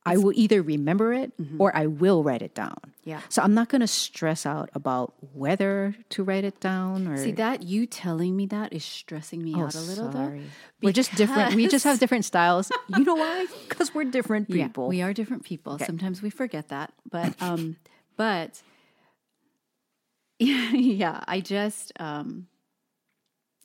I 0.04 0.16
will 0.16 0.32
either 0.34 0.62
remember 0.62 1.12
it 1.12 1.32
or 1.58 1.74
I 1.76 1.86
will 1.86 2.24
write 2.24 2.42
it 2.42 2.54
down. 2.54 2.74
Mm-hmm. 2.74 3.10
Yeah. 3.10 3.20
So 3.28 3.40
I'm 3.42 3.54
not 3.54 3.68
going 3.68 3.80
to 3.82 3.86
stress 3.86 4.44
out 4.46 4.68
about 4.74 5.14
whether 5.32 5.94
to 6.10 6.24
write 6.24 6.42
it 6.44 6.58
down 6.60 7.06
or 7.06 7.16
See 7.18 7.32
that 7.32 7.62
you 7.62 7.86
telling 7.86 8.36
me 8.36 8.46
that 8.46 8.72
is 8.72 8.84
stressing 8.84 9.42
me 9.44 9.54
Oh, 9.56 9.62
out 9.66 9.74
a 9.76 9.80
little 9.80 10.10
sorry. 10.10 10.40
though. 10.40 10.44
We're 10.82 10.92
just 10.92 11.14
different. 11.14 11.54
We 11.54 11.68
just 11.68 11.84
have 11.84 11.98
different 12.00 12.24
styles. 12.24 12.70
You 12.96 13.04
know 13.04 13.14
why? 13.14 13.46
Because 13.68 13.94
we're 13.94 14.04
different 14.04 14.48
people. 14.48 14.84
Yeah, 14.84 14.88
we 14.90 15.02
are 15.02 15.12
different 15.12 15.44
people. 15.44 15.78
Sometimes 15.78 16.20
we 16.20 16.30
forget 16.30 16.68
that, 16.68 16.92
but 17.10 17.34
um, 17.42 17.76
but 18.16 18.60
yeah, 20.38 21.22
I 21.28 21.40
just 21.40 21.92
um. 22.00 22.48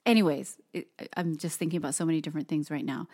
Anyways, 0.05 0.55
it, 0.73 0.87
I'm 1.17 1.35
just 1.37 1.59
thinking 1.59 1.77
about 1.77 1.93
so 1.95 2.05
many 2.05 2.21
different 2.21 2.47
things 2.47 2.71
right 2.71 2.85
now. 2.85 3.07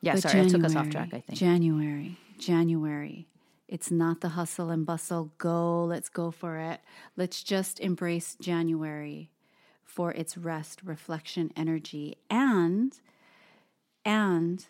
yeah, 0.00 0.14
But 0.14 0.22
sorry, 0.22 0.40
I 0.40 0.48
took 0.48 0.64
us 0.64 0.74
off 0.74 0.90
track. 0.90 1.10
I 1.14 1.20
think. 1.20 1.38
January, 1.38 2.16
January. 2.40 3.28
It's 3.68 3.90
not 3.90 4.20
the 4.20 4.30
hustle 4.30 4.70
and 4.70 4.84
bustle. 4.84 5.30
Go, 5.38 5.84
let's 5.84 6.08
go 6.08 6.32
for 6.32 6.58
it. 6.58 6.80
Let's 7.16 7.44
just 7.44 7.78
embrace 7.78 8.36
January 8.40 9.30
for 9.84 10.10
its 10.12 10.36
rest, 10.36 10.80
reflection, 10.84 11.52
energy, 11.56 12.16
and 12.28 12.98
and 14.04 14.66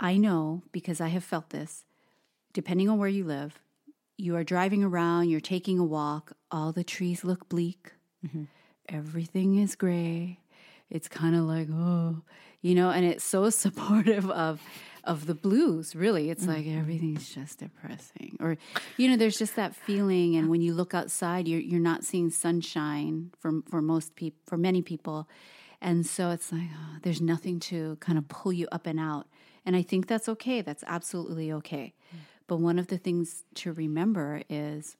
I 0.00 0.16
know 0.16 0.62
because 0.72 1.00
I 1.00 1.08
have 1.08 1.24
felt 1.24 1.50
this. 1.50 1.84
Depending 2.52 2.88
on 2.88 2.98
where 2.98 3.08
you 3.08 3.24
live, 3.24 3.60
you 4.16 4.36
are 4.36 4.44
driving 4.44 4.82
around, 4.84 5.30
you're 5.30 5.40
taking 5.40 5.78
a 5.78 5.84
walk. 5.84 6.32
All 6.50 6.72
the 6.72 6.84
trees 6.84 7.24
look 7.24 7.48
bleak. 7.48 7.92
Mm-hmm. 8.26 8.44
Everything 8.88 9.56
is 9.56 9.74
gray. 9.74 10.40
It's 10.94 11.08
kind 11.08 11.34
of 11.34 11.42
like 11.42 11.68
oh, 11.70 12.22
you 12.62 12.74
know, 12.74 12.90
and 12.90 13.04
it's 13.04 13.24
so 13.24 13.50
supportive 13.64 14.30
of 14.30 14.62
of 15.02 15.26
the 15.26 15.34
blues. 15.34 15.94
Really, 15.94 16.30
it's 16.30 16.46
like 16.46 16.64
mm-hmm. 16.64 16.78
everything's 16.78 17.34
just 17.34 17.58
depressing, 17.58 18.38
or 18.40 18.56
you 18.96 19.08
know, 19.08 19.16
there's 19.16 19.36
just 19.36 19.56
that 19.56 19.74
feeling. 19.74 20.36
And 20.36 20.48
when 20.48 20.62
you 20.62 20.72
look 20.72 20.94
outside, 20.94 21.48
you're 21.48 21.60
you're 21.60 21.80
not 21.80 22.04
seeing 22.04 22.30
sunshine 22.30 23.32
for 23.40 23.60
for 23.68 23.82
most 23.82 24.14
people, 24.14 24.38
for 24.46 24.56
many 24.56 24.82
people, 24.82 25.28
and 25.80 26.06
so 26.06 26.30
it's 26.30 26.52
like 26.52 26.70
oh, 26.72 26.98
there's 27.02 27.20
nothing 27.20 27.58
to 27.60 27.96
kind 28.00 28.16
of 28.16 28.28
pull 28.28 28.52
you 28.52 28.68
up 28.70 28.86
and 28.86 29.00
out. 29.00 29.26
And 29.66 29.74
I 29.74 29.82
think 29.82 30.06
that's 30.06 30.28
okay. 30.28 30.60
That's 30.60 30.84
absolutely 30.86 31.50
okay. 31.52 31.94
Mm. 32.14 32.18
But 32.46 32.56
one 32.58 32.78
of 32.78 32.88
the 32.88 32.98
things 32.98 33.44
to 33.54 33.72
remember 33.72 34.42
is, 34.48 34.96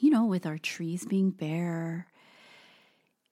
you 0.00 0.10
know, 0.10 0.24
with 0.24 0.46
our 0.46 0.58
trees 0.58 1.04
being 1.04 1.30
bare, 1.30 2.06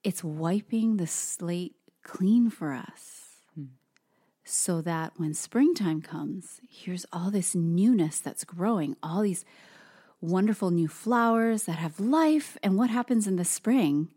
it's 0.04 0.22
wiping 0.22 0.98
the 0.98 1.06
slate 1.06 1.74
clean 2.04 2.50
for 2.50 2.72
us 2.72 3.40
hmm. 3.54 3.64
so 4.44 4.82
that 4.82 5.14
when 5.16 5.32
springtime 5.34 6.02
comes, 6.02 6.60
here's 6.68 7.06
all 7.12 7.30
this 7.30 7.54
newness 7.54 8.20
that's 8.20 8.44
growing, 8.44 8.96
all 9.02 9.22
these 9.22 9.44
wonderful 10.20 10.70
new 10.70 10.88
flowers 10.88 11.64
that 11.64 11.76
have 11.76 11.98
life. 11.98 12.56
And 12.62 12.76
what 12.76 12.90
happens 12.90 13.26
in 13.26 13.36
the 13.36 13.44
spring? 13.44 14.08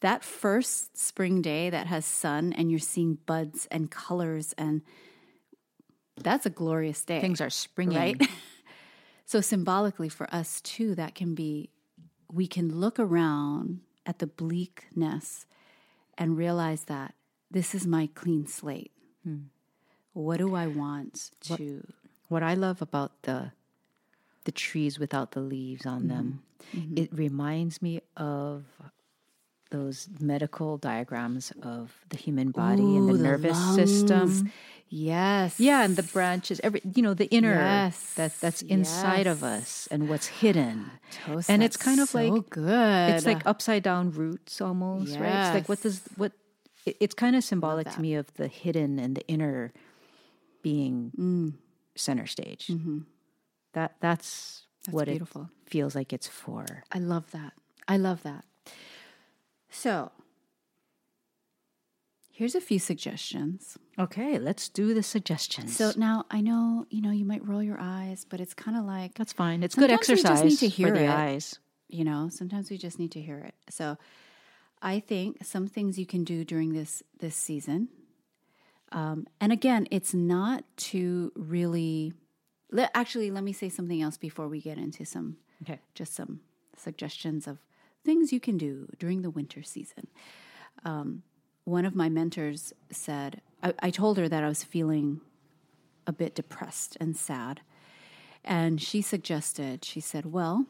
That 0.00 0.22
first 0.22 0.98
spring 0.98 1.42
day 1.42 1.70
that 1.70 1.86
has 1.86 2.04
sun 2.04 2.52
and 2.52 2.70
you're 2.70 2.80
seeing 2.80 3.18
buds 3.24 3.66
and 3.70 3.90
colors, 3.90 4.52
and 4.58 4.82
that's 6.20 6.44
a 6.44 6.50
glorious 6.50 7.04
day. 7.04 7.20
Things 7.20 7.40
are 7.40 7.50
springing. 7.50 7.96
right? 7.96 8.28
so 9.24 9.40
symbolically 9.40 10.08
for 10.08 10.32
us 10.34 10.60
too, 10.60 10.94
that 10.96 11.14
can 11.14 11.34
be 11.34 11.70
we 12.30 12.46
can 12.46 12.80
look 12.80 12.98
around 12.98 13.80
at 14.06 14.18
the 14.18 14.26
bleakness 14.26 15.46
and 16.18 16.36
realize 16.36 16.84
that 16.84 17.14
this 17.50 17.74
is 17.74 17.86
my 17.86 18.08
clean 18.14 18.46
slate. 18.46 18.92
Hmm. 19.24 19.52
What 20.12 20.38
do 20.38 20.54
I 20.54 20.66
want 20.66 21.30
to? 21.42 21.86
What 22.28 22.42
I 22.42 22.54
love 22.54 22.82
about 22.82 23.22
the 23.22 23.52
the 24.44 24.52
trees 24.52 24.98
without 24.98 25.32
the 25.32 25.40
leaves 25.40 25.86
on 25.86 26.08
them, 26.08 26.42
mm-hmm. 26.74 26.78
Mm-hmm. 26.78 26.98
it 26.98 27.12
reminds 27.12 27.80
me 27.80 28.00
of 28.16 28.64
those 29.70 30.08
medical 30.20 30.76
diagrams 30.76 31.52
of 31.62 32.04
the 32.10 32.16
human 32.16 32.50
body 32.50 32.82
and 32.82 33.08
the 33.08 33.14
the 33.14 33.22
nervous 33.22 33.58
lungs. 33.58 33.76
system. 33.76 34.52
Yes. 34.94 35.58
Yeah, 35.58 35.84
and 35.84 35.96
the 35.96 36.02
branches, 36.02 36.60
every 36.62 36.82
you 36.94 37.00
know, 37.02 37.14
the 37.14 37.24
inner 37.32 37.54
Yes, 37.56 38.12
that 38.20 38.38
that's 38.40 38.60
inside 38.60 39.26
of 39.26 39.42
us 39.42 39.88
and 39.90 40.06
what's 40.06 40.26
hidden. 40.26 40.90
Toast, 41.10 41.48
and 41.48 41.62
it's 41.62 41.78
kind 41.78 41.98
of 41.98 42.10
so 42.10 42.18
like 42.20 42.50
good. 42.50 43.10
It's 43.16 43.24
like 43.24 43.40
upside 43.46 43.82
down 43.82 44.10
roots 44.12 44.60
almost, 44.60 45.18
right? 45.18 45.46
It's 45.46 45.54
like 45.54 45.68
what 45.70 45.80
does 45.80 46.02
what 46.16 46.32
it- 46.84 46.98
it's 47.00 47.14
kind 47.14 47.34
of 47.36 47.42
symbolic 47.42 47.88
to 47.90 48.00
me 48.02 48.14
of 48.14 48.34
the 48.34 48.48
hidden 48.48 48.98
and 48.98 49.16
the 49.16 49.26
inner 49.28 49.72
being 50.60 51.10
Mm. 51.16 51.54
center 51.96 52.26
stage. 52.26 52.70
That 53.72 53.96
that's, 54.00 54.66
That's 54.84 54.92
what 54.94 55.08
beautiful. 55.08 55.48
it 55.64 55.70
feels 55.70 55.94
like 55.94 56.12
it's 56.12 56.28
for. 56.28 56.84
I 56.92 56.98
love 56.98 57.30
that. 57.30 57.54
I 57.88 57.96
love 57.96 58.22
that. 58.24 58.44
So, 59.70 60.12
here's 62.42 62.56
a 62.56 62.60
few 62.60 62.80
suggestions. 62.80 63.78
Okay, 64.00 64.36
let's 64.36 64.68
do 64.68 64.94
the 64.94 65.02
suggestions. 65.02 65.76
So 65.76 65.92
now 65.96 66.24
I 66.28 66.40
know, 66.40 66.86
you 66.90 67.00
know, 67.00 67.12
you 67.12 67.24
might 67.24 67.46
roll 67.46 67.62
your 67.62 67.78
eyes, 67.80 68.26
but 68.28 68.40
it's 68.40 68.52
kind 68.52 68.76
of 68.76 68.84
like 68.84 69.14
that's 69.14 69.32
fine. 69.32 69.62
It's 69.62 69.76
good 69.76 69.90
Sometimes 69.90 70.08
we 70.08 70.14
just 70.16 70.24
exercise 70.26 70.50
need 70.50 70.58
to 70.58 70.68
hear 70.68 70.88
for 70.88 70.94
the 70.98 71.04
it. 71.04 71.08
eyes. 71.08 71.58
you 71.88 72.04
know 72.04 72.28
sometimes 72.30 72.68
we 72.70 72.76
just 72.78 72.98
need 72.98 73.12
to 73.12 73.20
hear 73.20 73.38
it 73.48 73.54
so 73.68 73.96
i 74.80 74.98
think 74.98 75.28
some 75.44 75.66
things 75.74 75.98
you 75.98 76.06
can 76.14 76.24
do 76.24 76.38
during 76.52 76.72
this 76.72 77.02
this 77.20 77.36
season 77.36 77.80
um, 78.92 79.26
and 79.42 79.52
again 79.52 79.86
it's 79.90 80.14
not 80.14 80.64
to 80.76 81.30
really 81.36 82.12
le- 82.70 82.90
actually 82.94 83.30
let 83.30 83.44
me 83.44 83.52
say 83.52 83.68
something 83.68 84.00
else 84.02 84.16
before 84.16 84.48
we 84.48 84.60
get 84.60 84.78
into 84.78 85.04
some 85.04 85.36
Okay. 85.62 85.78
just 85.94 86.14
some 86.14 86.40
suggestions 86.76 87.46
of 87.46 87.58
things 88.04 88.32
you 88.32 88.40
can 88.40 88.56
do 88.56 88.88
during 88.98 89.20
the 89.22 89.30
winter 89.38 89.62
season 89.62 90.06
um, 90.84 91.22
one 91.64 91.84
of 91.84 91.94
my 91.94 92.08
mentors 92.08 92.72
said 92.90 93.40
I, 93.62 93.74
I 93.80 93.90
told 93.90 94.18
her 94.18 94.28
that 94.28 94.44
i 94.44 94.48
was 94.48 94.64
feeling 94.64 95.20
a 96.06 96.12
bit 96.12 96.34
depressed 96.34 96.96
and 97.00 97.16
sad 97.16 97.60
and 98.44 98.80
she 98.80 99.02
suggested, 99.02 99.84
she 99.84 100.00
said, 100.00 100.26
Well, 100.32 100.66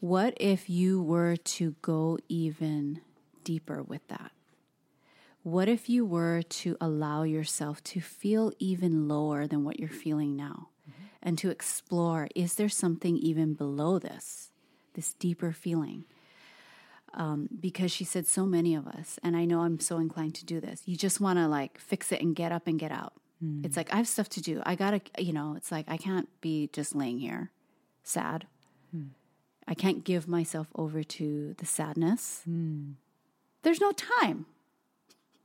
what 0.00 0.34
if 0.38 0.70
you 0.70 1.02
were 1.02 1.36
to 1.36 1.74
go 1.82 2.18
even 2.28 3.00
deeper 3.44 3.82
with 3.82 4.06
that? 4.08 4.32
What 5.42 5.68
if 5.68 5.88
you 5.88 6.04
were 6.04 6.42
to 6.42 6.76
allow 6.80 7.22
yourself 7.22 7.82
to 7.84 8.00
feel 8.00 8.52
even 8.58 9.08
lower 9.08 9.46
than 9.46 9.64
what 9.64 9.78
you're 9.78 9.88
feeling 9.88 10.36
now 10.36 10.68
and 11.22 11.38
to 11.38 11.50
explore 11.50 12.28
is 12.34 12.54
there 12.54 12.68
something 12.68 13.16
even 13.16 13.54
below 13.54 13.98
this, 13.98 14.50
this 14.94 15.14
deeper 15.14 15.52
feeling? 15.52 16.04
Um, 17.16 17.48
because 17.58 17.90
she 17.90 18.04
said 18.04 18.26
so 18.26 18.44
many 18.44 18.74
of 18.74 18.86
us, 18.86 19.18
and 19.22 19.36
I 19.36 19.46
know 19.46 19.62
I'm 19.62 19.80
so 19.80 19.96
inclined 19.96 20.34
to 20.34 20.44
do 20.44 20.60
this, 20.60 20.82
you 20.84 20.96
just 20.96 21.18
want 21.18 21.38
to 21.38 21.48
like 21.48 21.78
fix 21.78 22.12
it 22.12 22.20
and 22.20 22.36
get 22.36 22.52
up 22.52 22.66
and 22.66 22.78
get 22.78 22.92
out. 22.92 23.14
Hmm. 23.40 23.64
It's 23.64 23.76
like, 23.76 23.90
I 23.92 23.96
have 23.96 24.06
stuff 24.08 24.28
to 24.30 24.42
do. 24.42 24.62
I 24.66 24.74
gotta, 24.74 25.00
you 25.18 25.32
know, 25.32 25.54
it's 25.56 25.72
like, 25.72 25.86
I 25.88 25.96
can't 25.96 26.28
be 26.42 26.68
just 26.74 26.94
laying 26.94 27.18
here 27.18 27.50
sad. 28.02 28.46
Hmm. 28.92 29.08
I 29.66 29.74
can't 29.74 30.04
give 30.04 30.28
myself 30.28 30.68
over 30.74 31.02
to 31.02 31.54
the 31.58 31.66
sadness. 31.66 32.42
Hmm. 32.44 32.92
There's 33.62 33.80
no 33.80 33.92
time. 33.92 34.46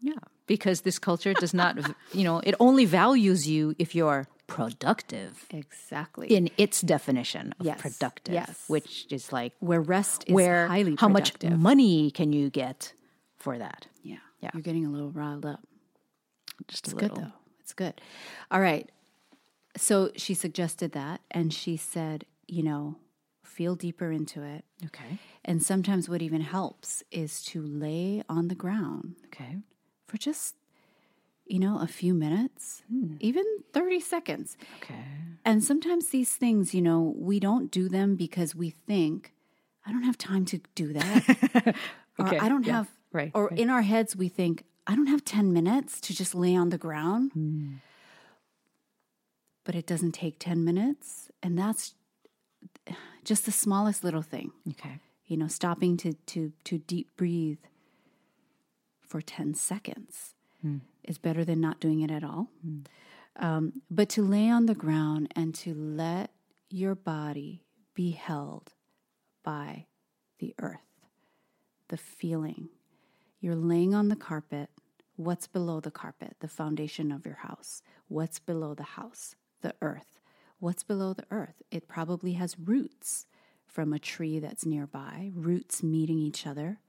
Yeah, 0.01 0.13
because 0.47 0.81
this 0.81 0.99
culture 0.99 1.33
does 1.33 1.53
not, 1.53 1.77
you 2.11 2.23
know, 2.23 2.39
it 2.39 2.55
only 2.59 2.85
values 2.85 3.47
you 3.47 3.75
if 3.77 3.95
you're 3.95 4.27
productive 4.55 5.45
Exactly. 5.51 6.27
in 6.27 6.49
its 6.57 6.81
definition 6.81 7.53
of 7.59 7.65
Yes, 7.65 7.81
productive, 7.81 8.33
yes. 8.33 8.63
which 8.67 9.07
is 9.11 9.31
like 9.31 9.53
where 9.59 9.81
rest 9.81 10.25
is 10.27 10.33
where 10.33 10.67
highly 10.67 10.95
how 10.99 11.07
much 11.07 11.41
money 11.43 12.11
can 12.11 12.33
you 12.33 12.49
get 12.49 12.93
for 13.37 13.57
that? 13.57 13.87
Yeah. 14.03 14.17
Yeah. 14.41 14.49
You're 14.53 14.61
getting 14.63 14.85
a 14.85 14.89
little 14.89 15.11
riled 15.11 15.45
up. 15.45 15.61
Just 16.67 16.85
It's 16.87 16.93
a 16.93 16.95
good 16.95 17.09
little. 17.11 17.23
though. 17.25 17.33
It's 17.59 17.73
good. 17.73 18.01
All 18.49 18.61
right. 18.61 18.89
so 19.77 20.11
she 20.17 20.33
suggested 20.33 20.91
that, 20.91 21.21
and 21.31 21.53
she 21.53 21.77
said, 21.77 22.25
you 22.47 22.61
know, 22.63 22.97
feel 23.43 23.75
deeper 23.75 24.11
into 24.11 24.43
it. 24.43 24.65
Okay. 24.87 25.17
And 25.45 25.63
sometimes 25.63 26.09
what 26.09 26.21
even 26.21 26.41
helps 26.41 27.03
is 27.11 27.41
to 27.45 27.61
lay 27.61 28.21
on 28.27 28.47
the 28.49 28.55
ground 28.55 29.15
Okay. 29.27 29.57
for 30.07 30.17
just, 30.17 30.55
you 31.51 31.59
know, 31.59 31.79
a 31.79 31.87
few 31.87 32.13
minutes, 32.13 32.81
even 33.19 33.43
30 33.73 33.99
seconds. 33.99 34.57
Okay. 34.81 35.03
And 35.43 35.63
sometimes 35.63 36.09
these 36.09 36.33
things, 36.35 36.73
you 36.73 36.81
know, 36.81 37.13
we 37.17 37.39
don't 37.39 37.69
do 37.71 37.89
them 37.89 38.15
because 38.15 38.55
we 38.55 38.69
think, 38.87 39.33
I 39.85 39.91
don't 39.91 40.03
have 40.03 40.17
time 40.17 40.45
to 40.45 40.57
do 40.75 40.93
that. 40.93 41.75
Okay, 42.19 42.37
Or 42.37 42.43
I 42.43 42.49
don't 42.49 42.65
yeah, 42.67 42.73
have, 42.73 42.89
right, 43.13 43.31
or 43.33 43.47
right. 43.47 43.57
in 43.57 43.69
our 43.69 43.81
heads, 43.81 44.15
we 44.15 44.27
think, 44.29 44.63
I 44.85 44.95
don't 44.95 45.07
have 45.07 45.23
10 45.25 45.53
minutes 45.53 45.99
to 46.01 46.13
just 46.13 46.35
lay 46.35 46.55
on 46.55 46.69
the 46.69 46.77
ground. 46.77 47.31
Hmm. 47.33 47.75
But 49.63 49.75
it 49.75 49.87
doesn't 49.87 50.11
take 50.11 50.35
10 50.37 50.63
minutes. 50.63 51.31
And 51.41 51.57
that's 51.57 51.95
just 53.23 53.45
the 53.45 53.51
smallest 53.51 54.03
little 54.03 54.21
thing 54.23 54.51
Okay. 54.71 54.99
you 55.25 55.37
know 55.37 55.47
stopping 55.47 55.95
to 55.97 56.13
to 56.31 56.51
to 56.63 56.77
deep 56.79 57.07
breathe 57.15 57.59
for 59.07 59.21
10 59.21 59.53
seconds 59.53 60.33
is 61.03 61.17
better 61.17 61.43
than 61.43 61.61
not 61.61 61.79
doing 61.79 62.01
it 62.01 62.11
at 62.11 62.23
all. 62.23 62.47
Um, 63.37 63.81
but 63.89 64.09
to 64.09 64.21
lay 64.21 64.49
on 64.49 64.65
the 64.65 64.75
ground 64.75 65.31
and 65.35 65.55
to 65.55 65.73
let 65.73 66.31
your 66.69 66.95
body 66.95 67.63
be 67.93 68.11
held 68.11 68.73
by 69.43 69.87
the 70.39 70.53
earth 70.59 70.79
the 71.91 71.97
feeling. 71.97 72.69
You're 73.41 73.55
laying 73.55 73.93
on 73.93 74.07
the 74.07 74.15
carpet. 74.15 74.69
What's 75.17 75.45
below 75.45 75.81
the 75.81 75.91
carpet? 75.91 76.37
The 76.39 76.47
foundation 76.47 77.11
of 77.11 77.25
your 77.25 77.35
house. 77.35 77.83
What's 78.07 78.39
below 78.39 78.73
the 78.73 78.83
house? 78.83 79.35
The 79.61 79.75
earth. 79.81 80.19
What's 80.59 80.83
below 80.83 81.13
the 81.13 81.25
earth? 81.31 81.61
It 81.69 81.89
probably 81.89 82.33
has 82.33 82.57
roots 82.57 83.27
from 83.65 83.91
a 83.93 83.99
tree 83.99 84.39
that's 84.39 84.65
nearby, 84.65 85.31
roots 85.33 85.83
meeting 85.83 86.17
each 86.17 86.47
other. 86.47 86.79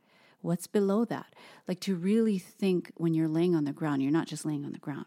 What's 0.42 0.66
below 0.66 1.04
that? 1.06 1.34
Like 1.66 1.80
to 1.80 1.94
really 1.94 2.38
think 2.38 2.92
when 2.96 3.14
you're 3.14 3.28
laying 3.28 3.54
on 3.54 3.64
the 3.64 3.72
ground, 3.72 4.02
you're 4.02 4.12
not 4.12 4.26
just 4.26 4.44
laying 4.44 4.64
on 4.64 4.72
the 4.72 4.78
ground. 4.78 5.06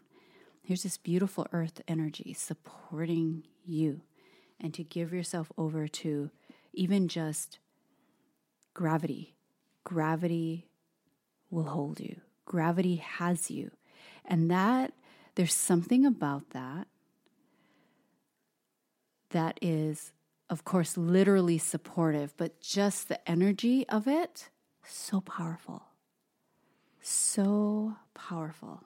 Here's 0.62 0.82
this 0.82 0.96
beautiful 0.98 1.46
earth 1.52 1.80
energy 1.86 2.34
supporting 2.34 3.44
you, 3.64 4.00
and 4.58 4.74
to 4.74 4.82
give 4.82 5.12
yourself 5.12 5.52
over 5.56 5.86
to 5.86 6.30
even 6.72 7.06
just 7.06 7.58
gravity. 8.74 9.36
Gravity 9.84 10.66
will 11.50 11.64
hold 11.64 12.00
you, 12.00 12.20
gravity 12.44 12.96
has 12.96 13.50
you. 13.50 13.70
And 14.24 14.50
that, 14.50 14.92
there's 15.36 15.54
something 15.54 16.04
about 16.04 16.50
that 16.50 16.88
that 19.30 19.58
is, 19.62 20.12
of 20.50 20.64
course, 20.64 20.96
literally 20.96 21.58
supportive, 21.58 22.34
but 22.36 22.60
just 22.60 23.08
the 23.08 23.30
energy 23.30 23.88
of 23.88 24.08
it, 24.08 24.48
so 24.86 25.20
powerful. 25.20 25.82
So 27.00 27.96
powerful. 28.14 28.82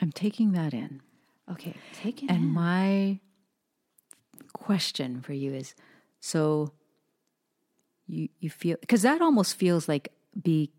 I'm 0.00 0.12
taking 0.12 0.52
that 0.52 0.74
in. 0.74 1.00
Okay, 1.50 1.74
take 1.92 2.22
it 2.22 2.30
And 2.30 2.44
in. 2.44 2.50
my 2.50 3.20
question 4.52 5.20
for 5.20 5.32
you 5.32 5.52
is 5.54 5.74
so 6.20 6.72
you 8.06 8.28
you 8.38 8.50
feel 8.50 8.76
because 8.80 9.02
that 9.02 9.20
almost 9.20 9.56
feels 9.56 9.88
like 9.88 10.12
be 10.40 10.70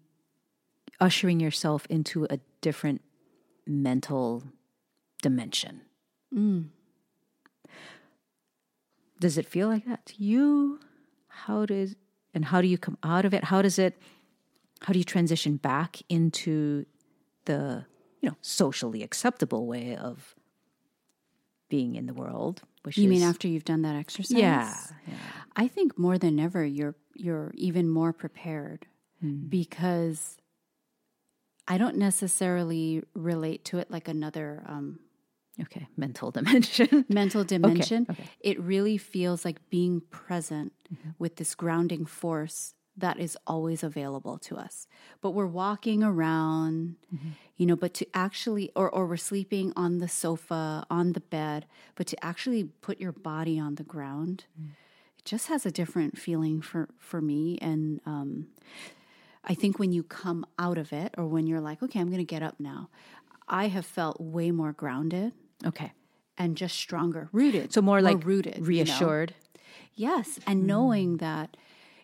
ushering 0.99 1.39
yourself 1.39 1.85
into 1.89 2.25
a 2.29 2.39
different 2.61 3.01
mental 3.65 4.43
dimension. 5.21 5.81
Mm. 6.33 6.69
Does 9.19 9.37
it 9.37 9.45
feel 9.45 9.67
like 9.67 9.85
that 9.85 10.05
to 10.07 10.23
you? 10.23 10.79
How 11.27 11.65
does 11.65 11.95
and 12.39 12.45
how 12.45 12.61
do 12.61 12.69
you 12.69 12.77
come 12.77 12.97
out 13.03 13.25
of 13.25 13.33
it? 13.33 13.43
How 13.43 13.61
does 13.61 13.77
it 13.77 14.01
how 14.81 14.93
do 14.93 14.99
you 14.99 15.03
transition 15.03 15.57
back 15.57 15.97
into 16.07 16.85
the 17.43 17.85
you 18.21 18.29
know 18.29 18.37
socially 18.39 19.03
acceptable 19.03 19.67
way 19.67 19.97
of 19.97 20.35
being 21.67 21.95
in 21.95 22.05
the 22.05 22.13
world 22.13 22.61
which 22.83 22.97
you 22.97 23.03
is 23.03 23.09
mean 23.09 23.23
after 23.23 23.49
you've 23.49 23.65
done 23.65 23.81
that 23.81 23.97
exercise? 23.97 24.37
yeah, 24.37 24.73
I 25.57 25.67
think 25.67 25.99
more 25.99 26.17
than 26.17 26.39
ever 26.39 26.63
you're 26.63 26.95
you're 27.13 27.51
even 27.55 27.89
more 27.89 28.13
prepared 28.13 28.87
because 29.49 30.37
I 31.67 31.77
don't 31.77 31.97
necessarily 31.97 33.03
relate 33.13 33.65
to 33.65 33.79
it 33.79 33.91
like 33.91 34.07
another 34.07 34.63
um, 34.65 34.99
okay 35.61 35.87
mental 35.97 36.31
dimension 36.37 37.05
mental 37.09 37.43
dimension. 37.43 38.05
okay. 38.09 38.23
It 38.39 38.59
really 38.59 38.97
feels 38.97 39.45
like 39.45 39.69
being 39.69 40.01
present 40.09 40.73
mm-hmm. 40.93 41.09
with 41.19 41.35
this 41.37 41.55
grounding 41.55 42.05
force 42.05 42.73
that 42.99 43.19
is 43.19 43.37
always 43.47 43.83
available 43.83 44.37
to 44.37 44.57
us. 44.57 44.87
But 45.21 45.31
we're 45.31 45.45
walking 45.45 46.03
around, 46.03 46.95
mm-hmm. 47.13 47.29
you 47.57 47.65
know, 47.65 47.75
but 47.75 47.93
to 47.95 48.07
actually, 48.13 48.71
or, 48.75 48.89
or 48.89 49.05
we're 49.07 49.17
sleeping 49.17 49.73
on 49.75 49.99
the 49.99 50.07
sofa, 50.07 50.85
on 50.89 51.13
the 51.13 51.19
bed, 51.19 51.65
but 51.95 52.07
to 52.07 52.25
actually 52.25 52.65
put 52.65 52.99
your 52.99 53.11
body 53.11 53.59
on 53.59 53.75
the 53.75 53.83
ground, 53.83 54.45
mm. 54.59 54.71
it 55.17 55.25
just 55.25 55.47
has 55.47 55.65
a 55.65 55.71
different 55.71 56.17
feeling 56.17 56.61
for, 56.61 56.89
for 56.97 57.21
me. 57.21 57.57
And 57.61 58.01
um, 58.05 58.47
I 59.43 59.53
think 59.53 59.79
when 59.79 59.91
you 59.91 60.03
come 60.03 60.45
out 60.57 60.77
of 60.77 60.93
it, 60.93 61.15
or 61.17 61.25
when 61.25 61.47
you're 61.47 61.61
like, 61.61 61.81
okay, 61.81 61.99
I'm 61.99 62.07
going 62.07 62.17
to 62.17 62.23
get 62.23 62.43
up 62.43 62.59
now, 62.59 62.89
I 63.47 63.67
have 63.67 63.85
felt 63.85 64.19
way 64.19 64.51
more 64.51 64.73
grounded 64.73 65.33
okay 65.65 65.91
and 66.37 66.55
just 66.55 66.77
stronger, 66.77 67.29
rooted. 67.33 67.73
so 67.73 67.81
more 67.81 68.01
like 68.01 68.25
rooted, 68.25 68.55
you 68.55 68.61
know? 68.61 68.67
reassured 68.67 69.33
Yes, 69.95 70.39
and 70.47 70.65
knowing 70.65 71.11
hmm. 71.11 71.17
that, 71.17 71.57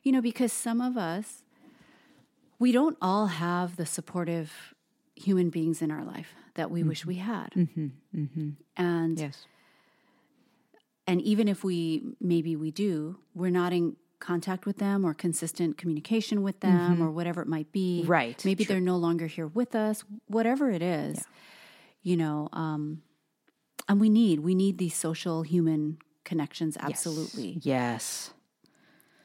you 0.03 0.11
know, 0.11 0.21
because 0.21 0.51
some 0.51 0.81
of 0.81 0.97
us, 0.97 1.43
we 2.59 2.73
don't 2.73 2.97
all 3.01 3.27
have 3.27 3.77
the 3.77 3.85
supportive 3.85 4.73
human 5.15 5.49
beings 5.49 5.81
in 5.81 5.91
our 5.91 6.03
life 6.03 6.33
that 6.55 6.69
we 6.69 6.83
wish 6.83 7.01
mm-hmm. 7.01 7.09
we 7.09 7.15
had. 7.15 7.51
Mm-hmm. 7.51 7.87
Mm-hmm. 8.13 8.49
And 8.75 9.17
yes 9.17 9.45
and 11.07 11.21
even 11.21 11.47
if 11.47 11.63
we 11.63 12.03
maybe 12.19 12.55
we 12.55 12.71
do, 12.71 13.17
we're 13.33 13.51
not 13.51 13.73
in 13.73 13.95
contact 14.19 14.65
with 14.65 14.77
them 14.77 15.05
or 15.05 15.13
consistent 15.13 15.77
communication 15.77 16.41
with 16.41 16.61
them 16.61 17.01
or 17.01 17.11
whatever 17.11 17.41
it 17.41 17.47
might 17.47 17.71
be. 17.71 18.03
Right, 18.07 18.43
Maybe 18.43 18.63
they're 18.63 18.79
no 18.79 18.97
longer 18.97 19.27
here 19.27 19.47
with 19.47 19.75
us, 19.75 20.03
whatever 20.27 20.71
it 20.71 20.81
is. 20.81 21.23
You 22.01 22.17
know, 22.17 22.49
um 22.53 23.01
and 23.87 23.99
we 23.99 24.09
need 24.09 24.39
we 24.39 24.55
need 24.55 24.77
these 24.77 24.95
social 24.95 25.43
human 25.43 25.97
connections 26.23 26.75
absolutely. 26.79 27.59
yes 27.61 28.31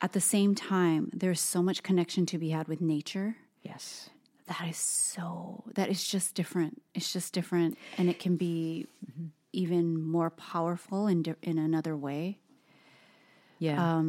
At 0.03 0.13
the 0.13 0.21
same 0.21 0.55
time, 0.55 1.11
there's 1.13 1.41
so 1.41 1.63
much 1.63 1.83
connection 1.83 2.25
to 2.27 2.39
be 2.39 2.51
had 2.51 2.69
with 2.69 2.81
nature. 2.81 3.37
yes 3.63 4.11
That 4.47 4.67
is 4.69 4.77
so, 4.77 5.65
that 5.75 5.89
is 5.89 6.03
just 6.15 6.35
different. 6.35 6.83
It's 6.95 7.13
just 7.13 7.33
different. 7.33 7.79
And 7.99 8.09
it 8.09 8.19
can 8.19 8.37
be 8.37 8.87
even 9.53 9.85
more 10.03 10.31
powerful 10.31 11.07
in, 11.07 11.23
di- 11.23 11.41
in 11.43 11.59
another 11.59 11.97
way. 11.97 12.39
yeah 13.59 13.79
Um, 13.97 14.09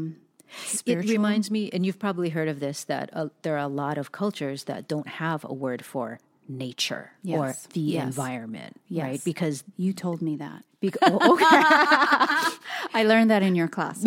It 0.86 0.98
reminds 1.10 1.50
me, 1.52 1.70
and 1.74 1.86
you've 1.86 2.00
probably 2.00 2.30
heard 2.30 2.50
of 2.50 2.60
this, 2.60 2.84
that 2.86 3.10
uh, 3.14 3.30
there 3.44 3.56
are 3.56 3.66
a 3.72 3.76
lot 3.84 3.98
of 3.98 4.12
cultures 4.12 4.64
that 4.66 4.88
don't 4.88 5.08
have 5.24 5.46
a 5.46 5.54
word 5.54 5.84
for 5.86 6.20
nature 6.58 7.12
or 7.28 7.56
the 7.74 7.80
yes. 7.80 8.06
environment, 8.06 8.80
Yes. 8.88 9.04
right? 9.04 9.24
Because, 9.24 9.64
you 9.78 9.94
told 9.94 10.22
me 10.22 10.38
that. 10.38 10.64
bec- 10.80 10.98
oh, 11.02 11.34
okay, 11.34 11.46
I 12.94 13.04
learned 13.06 13.30
that 13.30 13.44
in 13.44 13.56
your 13.56 13.68
class. 13.68 14.04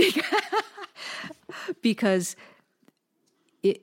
because 1.83 2.37
it 3.62 3.83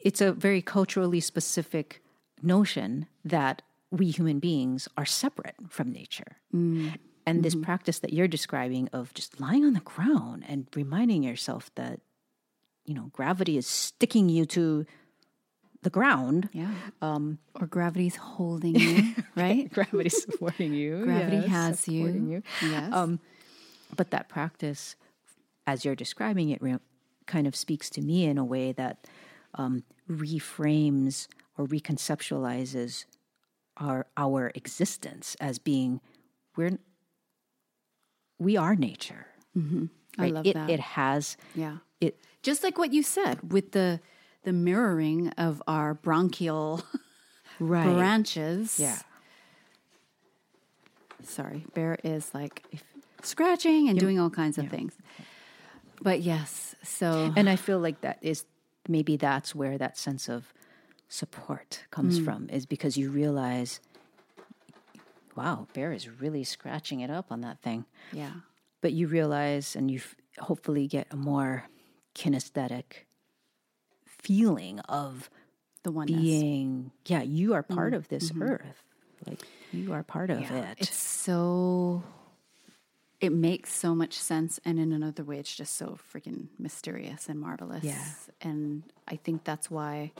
it's 0.00 0.20
a 0.20 0.32
very 0.32 0.62
culturally 0.62 1.20
specific 1.20 2.02
notion 2.42 3.06
that 3.24 3.62
we 3.90 4.10
human 4.10 4.38
beings 4.38 4.88
are 4.96 5.06
separate 5.06 5.54
from 5.68 5.92
nature. 5.92 6.38
Mm. 6.54 6.98
And 7.26 7.42
this 7.42 7.54
mm-hmm. 7.54 7.64
practice 7.64 7.98
that 8.00 8.12
you're 8.12 8.28
describing 8.28 8.88
of 8.92 9.12
just 9.14 9.40
lying 9.40 9.64
on 9.64 9.72
the 9.72 9.80
ground 9.80 10.44
and 10.46 10.66
reminding 10.76 11.24
yourself 11.24 11.70
that, 11.74 12.00
you 12.84 12.94
know, 12.94 13.10
gravity 13.12 13.56
is 13.56 13.66
sticking 13.66 14.28
you 14.28 14.46
to 14.46 14.86
the 15.86 15.90
ground. 15.90 16.48
Yeah. 16.52 16.74
Um, 17.00 17.38
or 17.60 17.68
gravity's 17.68 18.16
holding 18.16 18.74
you, 18.74 19.14
right? 19.36 19.72
Gravity's 19.72 20.20
supporting 20.20 20.74
you. 20.74 21.04
Gravity 21.04 21.36
yes, 21.36 21.46
has 21.46 21.80
supporting 21.80 22.28
you. 22.28 22.42
Yes. 22.60 22.92
Um, 22.92 23.20
but 23.94 24.10
that 24.10 24.28
practice, 24.28 24.96
as 25.64 25.84
you're 25.84 25.94
describing 25.94 26.50
it, 26.50 26.60
kind 27.26 27.46
of 27.46 27.54
speaks 27.54 27.88
to 27.90 28.00
me 28.02 28.24
in 28.24 28.36
a 28.36 28.44
way 28.44 28.72
that 28.72 29.06
um, 29.54 29.84
reframes 30.10 31.28
or 31.56 31.68
reconceptualizes 31.68 33.04
our 33.76 34.06
our 34.16 34.50
existence 34.56 35.36
as 35.40 35.60
being 35.60 36.00
we're 36.56 36.78
we 38.40 38.56
are 38.56 38.74
nature. 38.74 39.26
Mm-hmm. 39.56 39.84
I 40.18 40.26
love 40.30 40.46
it, 40.46 40.54
that. 40.54 40.68
It 40.68 40.80
has 40.80 41.36
yeah. 41.54 41.76
it 42.00 42.18
Just 42.42 42.64
like 42.64 42.76
what 42.76 42.92
you 42.92 43.04
said 43.04 43.52
with 43.52 43.70
the 43.70 44.00
the 44.46 44.52
mirroring 44.52 45.28
of 45.30 45.60
our 45.66 45.92
bronchial 45.92 46.80
right. 47.58 47.84
branches. 47.84 48.78
Yeah. 48.78 48.96
sorry, 51.24 51.64
Bear 51.74 51.98
is 52.04 52.32
like 52.32 52.62
scratching 53.22 53.88
and 53.88 53.98
doing 53.98 54.20
all 54.20 54.30
kinds 54.30 54.56
of 54.56 54.68
things. 54.68 54.94
But 56.00 56.20
yes, 56.20 56.76
so 56.84 57.32
And 57.36 57.50
I 57.50 57.56
feel 57.56 57.80
like 57.80 58.02
that 58.02 58.18
is 58.22 58.44
maybe 58.88 59.16
that's 59.16 59.52
where 59.52 59.76
that 59.78 59.98
sense 59.98 60.28
of 60.28 60.54
support 61.08 61.82
comes 61.90 62.20
mm. 62.20 62.24
from 62.24 62.48
is 62.48 62.66
because 62.66 62.96
you 62.96 63.10
realize, 63.10 63.80
wow, 65.34 65.66
Bear 65.72 65.92
is 65.92 66.08
really 66.08 66.44
scratching 66.44 67.00
it 67.00 67.10
up 67.10 67.32
on 67.32 67.40
that 67.40 67.60
thing. 67.62 67.84
yeah, 68.12 68.30
But 68.80 68.92
you 68.92 69.08
realize 69.08 69.74
and 69.74 69.90
you 69.90 70.00
hopefully 70.38 70.86
get 70.86 71.08
a 71.10 71.16
more 71.16 71.64
kinesthetic 72.14 73.05
feeling 74.26 74.80
of 74.80 75.30
the 75.82 75.92
oneness. 75.92 76.20
being, 76.20 76.90
yeah, 77.06 77.22
you 77.22 77.54
are 77.54 77.62
part 77.62 77.92
mm, 77.92 77.96
of 77.96 78.08
this 78.08 78.30
mm-hmm. 78.30 78.42
earth. 78.42 78.82
Like 79.26 79.42
you 79.72 79.92
are 79.92 80.02
part 80.02 80.30
of 80.30 80.40
Yeah, 80.40 80.70
it. 80.72 80.78
It's 80.78 80.96
so. 80.96 82.02
It 83.18 83.32
makes 83.32 83.72
so 83.72 83.94
much 83.94 84.12
sense, 84.12 84.60
and 84.64 84.78
in 84.78 84.92
another 84.92 85.24
way, 85.24 85.38
it's 85.38 85.54
just 85.54 85.76
so 85.76 85.98
freaking 86.12 86.48
mysterious 86.58 87.30
and 87.30 87.40
marvelous. 87.40 87.82
Yeah. 87.82 88.04
and 88.42 88.82
I 89.08 89.16
think 89.16 89.44
that's 89.44 89.70
why. 89.70 90.12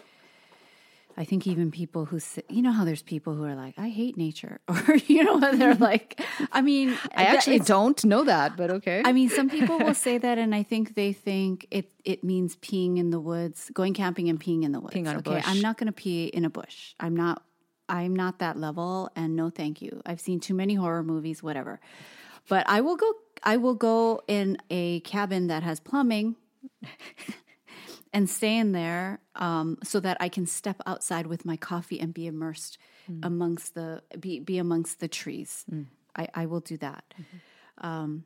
I 1.18 1.24
think 1.24 1.46
even 1.46 1.70
people 1.70 2.04
who 2.04 2.20
say, 2.20 2.42
you 2.50 2.60
know 2.60 2.72
how 2.72 2.84
there's 2.84 3.02
people 3.02 3.34
who 3.34 3.44
are 3.44 3.54
like, 3.54 3.74
I 3.78 3.88
hate 3.88 4.18
nature, 4.18 4.60
or 4.68 4.96
you 5.06 5.24
know, 5.24 5.40
they're 5.40 5.72
mm-hmm. 5.72 5.82
like, 5.82 6.20
I 6.52 6.60
mean, 6.60 6.96
I 7.14 7.24
actually 7.24 7.60
don't 7.60 8.04
know 8.04 8.24
that, 8.24 8.56
but 8.56 8.70
okay. 8.70 9.02
I 9.04 9.12
mean, 9.12 9.30
some 9.30 9.48
people 9.48 9.78
will 9.78 9.94
say 9.94 10.18
that, 10.18 10.36
and 10.36 10.54
I 10.54 10.62
think 10.70 10.94
they 10.94 11.12
think 11.12 11.66
it 11.70 11.90
it 12.04 12.22
means 12.22 12.56
peeing 12.56 12.98
in 12.98 13.10
the 13.10 13.20
woods, 13.20 13.70
going 13.72 13.94
camping 13.94 14.28
and 14.28 14.38
peeing 14.38 14.62
in 14.62 14.72
the 14.72 14.80
woods. 14.80 14.94
Peeing 14.94 15.08
on 15.08 15.16
a 15.16 15.18
okay, 15.18 15.36
bush. 15.36 15.44
I'm 15.46 15.60
not 15.60 15.78
going 15.78 15.86
to 15.86 15.92
pee 15.92 16.26
in 16.26 16.44
a 16.44 16.50
bush. 16.50 16.94
I'm 17.00 17.16
not. 17.16 17.42
I'm 17.88 18.16
not 18.16 18.40
that 18.40 18.56
level, 18.56 19.10
and 19.14 19.36
no, 19.36 19.48
thank 19.48 19.80
you. 19.80 20.02
I've 20.04 20.20
seen 20.20 20.40
too 20.40 20.54
many 20.54 20.74
horror 20.74 21.04
movies, 21.04 21.42
whatever. 21.42 21.80
But 22.48 22.68
I 22.68 22.80
will 22.80 22.96
go. 22.96 23.12
I 23.42 23.56
will 23.56 23.74
go 23.74 24.22
in 24.28 24.58
a 24.70 25.00
cabin 25.00 25.46
that 25.46 25.62
has 25.62 25.80
plumbing. 25.80 26.36
And 28.16 28.30
stay 28.30 28.56
in 28.56 28.72
there 28.72 29.20
um, 29.34 29.76
so 29.84 30.00
that 30.00 30.16
I 30.20 30.30
can 30.30 30.46
step 30.46 30.80
outside 30.86 31.26
with 31.26 31.44
my 31.44 31.58
coffee 31.58 32.00
and 32.00 32.14
be 32.14 32.26
immersed 32.26 32.78
amongst 33.22 33.74
the 33.74 34.02
be, 34.18 34.40
be 34.40 34.56
amongst 34.56 35.00
the 35.00 35.06
trees. 35.08 35.66
I, 36.16 36.28
I 36.34 36.46
will 36.46 36.60
do 36.60 36.78
that. 36.78 37.04
Um, 37.78 38.24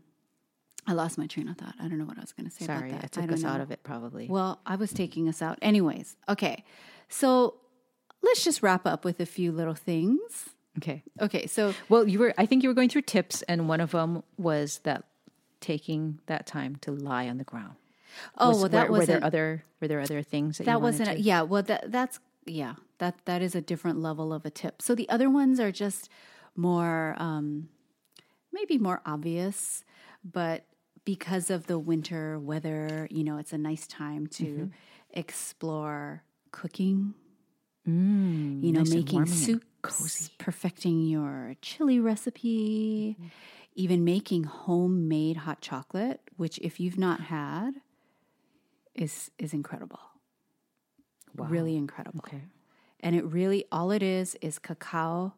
I 0.87 0.93
lost 0.93 1.19
my 1.19 1.27
train 1.27 1.49
of 1.49 1.57
thought. 1.57 1.75
I 1.81 1.89
don't 1.89 1.99
know 1.99 2.05
what 2.05 2.19
I 2.19 2.21
was 2.21 2.33
going 2.33 2.49
to 2.49 2.53
say 2.55 2.67
Sorry, 2.67 2.91
about 2.91 3.05
I 3.05 3.09
took 3.09 3.27
don't 3.27 3.33
us 3.33 3.45
out 3.45 3.61
of 3.61 3.73
it 3.73 3.83
probably. 3.83 4.29
Well, 4.29 4.61
I 4.65 4.77
was 4.77 4.93
taking 4.93 5.29
us 5.29 5.43
out. 5.43 5.59
Anyways, 5.61 6.17
okay. 6.29 6.65
So 7.09 7.57
let's 8.23 8.45
just 8.45 8.63
wrap 8.63 8.87
up 8.87 9.05
with 9.05 9.19
a 9.19 9.27
few 9.27 9.51
little 9.51 9.75
things. 9.75 10.51
okay. 10.79 11.03
Okay, 11.21 11.47
so 11.49 11.75
Well, 11.89 12.07
you 12.09 12.21
were 12.21 12.33
I 12.39 12.47
think 12.47 12.63
you 12.63 12.69
were 12.69 12.75
going 12.75 12.91
through 12.91 13.03
tips 13.03 13.43
and 13.43 13.69
one 13.69 13.81
of 13.81 13.91
them 13.91 14.23
was 14.39 14.79
that 14.85 15.05
taking 15.61 16.21
that 16.27 16.47
time 16.47 16.77
to 16.83 16.93
lie 16.93 17.29
on 17.29 17.39
the 17.39 17.45
ground. 17.45 17.75
Oh 18.39 18.49
Was- 18.51 18.59
well, 18.61 18.69
that 18.71 18.91
were, 18.91 18.99
were 18.99 19.07
there 19.07 19.25
other 19.25 19.65
were 19.81 19.89
there 19.89 20.01
other 20.01 20.23
things 20.23 20.59
that, 20.59 20.65
you 20.65 20.73
that 20.73 20.81
wasn't 20.83 21.11
to- 21.11 21.21
yeah. 21.21 21.43
Well, 21.43 21.63
that 21.65 21.91
that's 21.93 22.19
yeah. 22.47 22.75
That 22.99 23.17
that 23.25 23.41
is 23.43 23.55
a 23.55 23.61
different 23.61 24.01
level 24.01 24.33
of 24.33 24.45
a 24.45 24.51
tip. 24.51 24.83
So 24.83 24.95
the 24.95 25.09
other 25.09 25.31
ones 25.31 25.59
are 25.61 25.73
just 25.73 26.09
more 26.57 27.15
um, 27.19 27.69
maybe 28.53 28.77
more 28.79 29.01
obvious, 29.07 29.85
but 30.25 30.65
because 31.05 31.49
of 31.51 31.67
the 31.67 31.79
winter 31.79 32.39
weather, 32.39 33.09
you 33.11 33.25
know, 33.25 33.39
it's 33.39 33.53
a 33.53 33.59
nice 33.59 33.87
time 33.87 34.27
to 34.27 34.45
Mm-hmm. 34.45 34.67
explore 35.31 36.23
cooking. 36.51 37.15
you 37.87 37.93
know, 37.93 38.81
Mm, 38.81 38.85
nice 38.85 38.91
making 38.95 39.27
soups, 39.27 40.31
perfecting 40.39 41.07
your 41.07 41.55
chili 41.63 41.99
recipe, 41.99 43.17
Mm-hmm. 43.19 43.29
even 43.75 44.05
making 44.05 44.45
homemade 44.45 45.39
hot 45.39 45.61
chocolate, 45.63 46.21
which 46.37 46.59
if 46.59 46.79
you've 46.81 46.99
not 46.99 47.21
had, 47.21 47.81
is 48.95 49.31
is 49.39 49.53
incredible. 49.53 50.01
Really 51.35 51.77
incredible. 51.77 52.21
Okay. 52.27 52.43
And 53.01 53.17
it 53.17 53.25
really 53.25 53.65
all 53.73 53.91
it 53.91 54.03
is 54.03 54.37
is 54.41 54.59
cacao. 54.59 55.35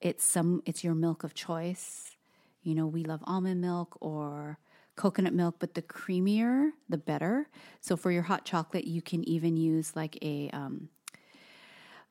It's 0.00 0.24
some 0.24 0.62
it's 0.66 0.84
your 0.84 0.94
milk 0.94 1.24
of 1.24 1.34
choice. 1.34 2.16
You 2.62 2.74
know, 2.74 2.86
we 2.86 3.04
love 3.04 3.20
almond 3.24 3.60
milk 3.60 3.96
or 4.00 4.58
coconut 4.96 5.32
milk, 5.32 5.56
but 5.58 5.74
the 5.74 5.82
creamier, 5.82 6.70
the 6.88 6.98
better. 6.98 7.48
So 7.80 7.96
for 7.96 8.10
your 8.10 8.22
hot 8.22 8.44
chocolate, 8.44 8.86
you 8.86 9.00
can 9.00 9.26
even 9.28 9.56
use 9.56 9.96
like 9.96 10.18
a 10.22 10.50
um, 10.50 10.90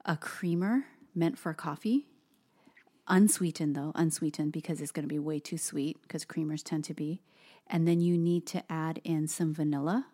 a 0.06 0.17
creamer 0.17 0.86
meant 1.13 1.38
for 1.38 1.54
coffee. 1.54 2.08
Unsweetened 3.08 3.75
though, 3.75 3.91
unsweetened 3.95 4.52
because 4.52 4.82
it's 4.82 4.91
going 4.91 5.04
to 5.04 5.13
be 5.13 5.19
way 5.19 5.39
too 5.39 5.58
sweet 5.58 6.02
because 6.02 6.25
creamers 6.25 6.63
tend 6.63 6.84
to 6.86 6.93
be. 6.93 7.21
And 7.67 7.88
then 7.88 8.02
you 8.02 8.17
need 8.17 8.47
to 8.47 8.63
add 8.71 8.99
in 9.04 9.28
some 9.28 9.54
vanilla 9.54 10.08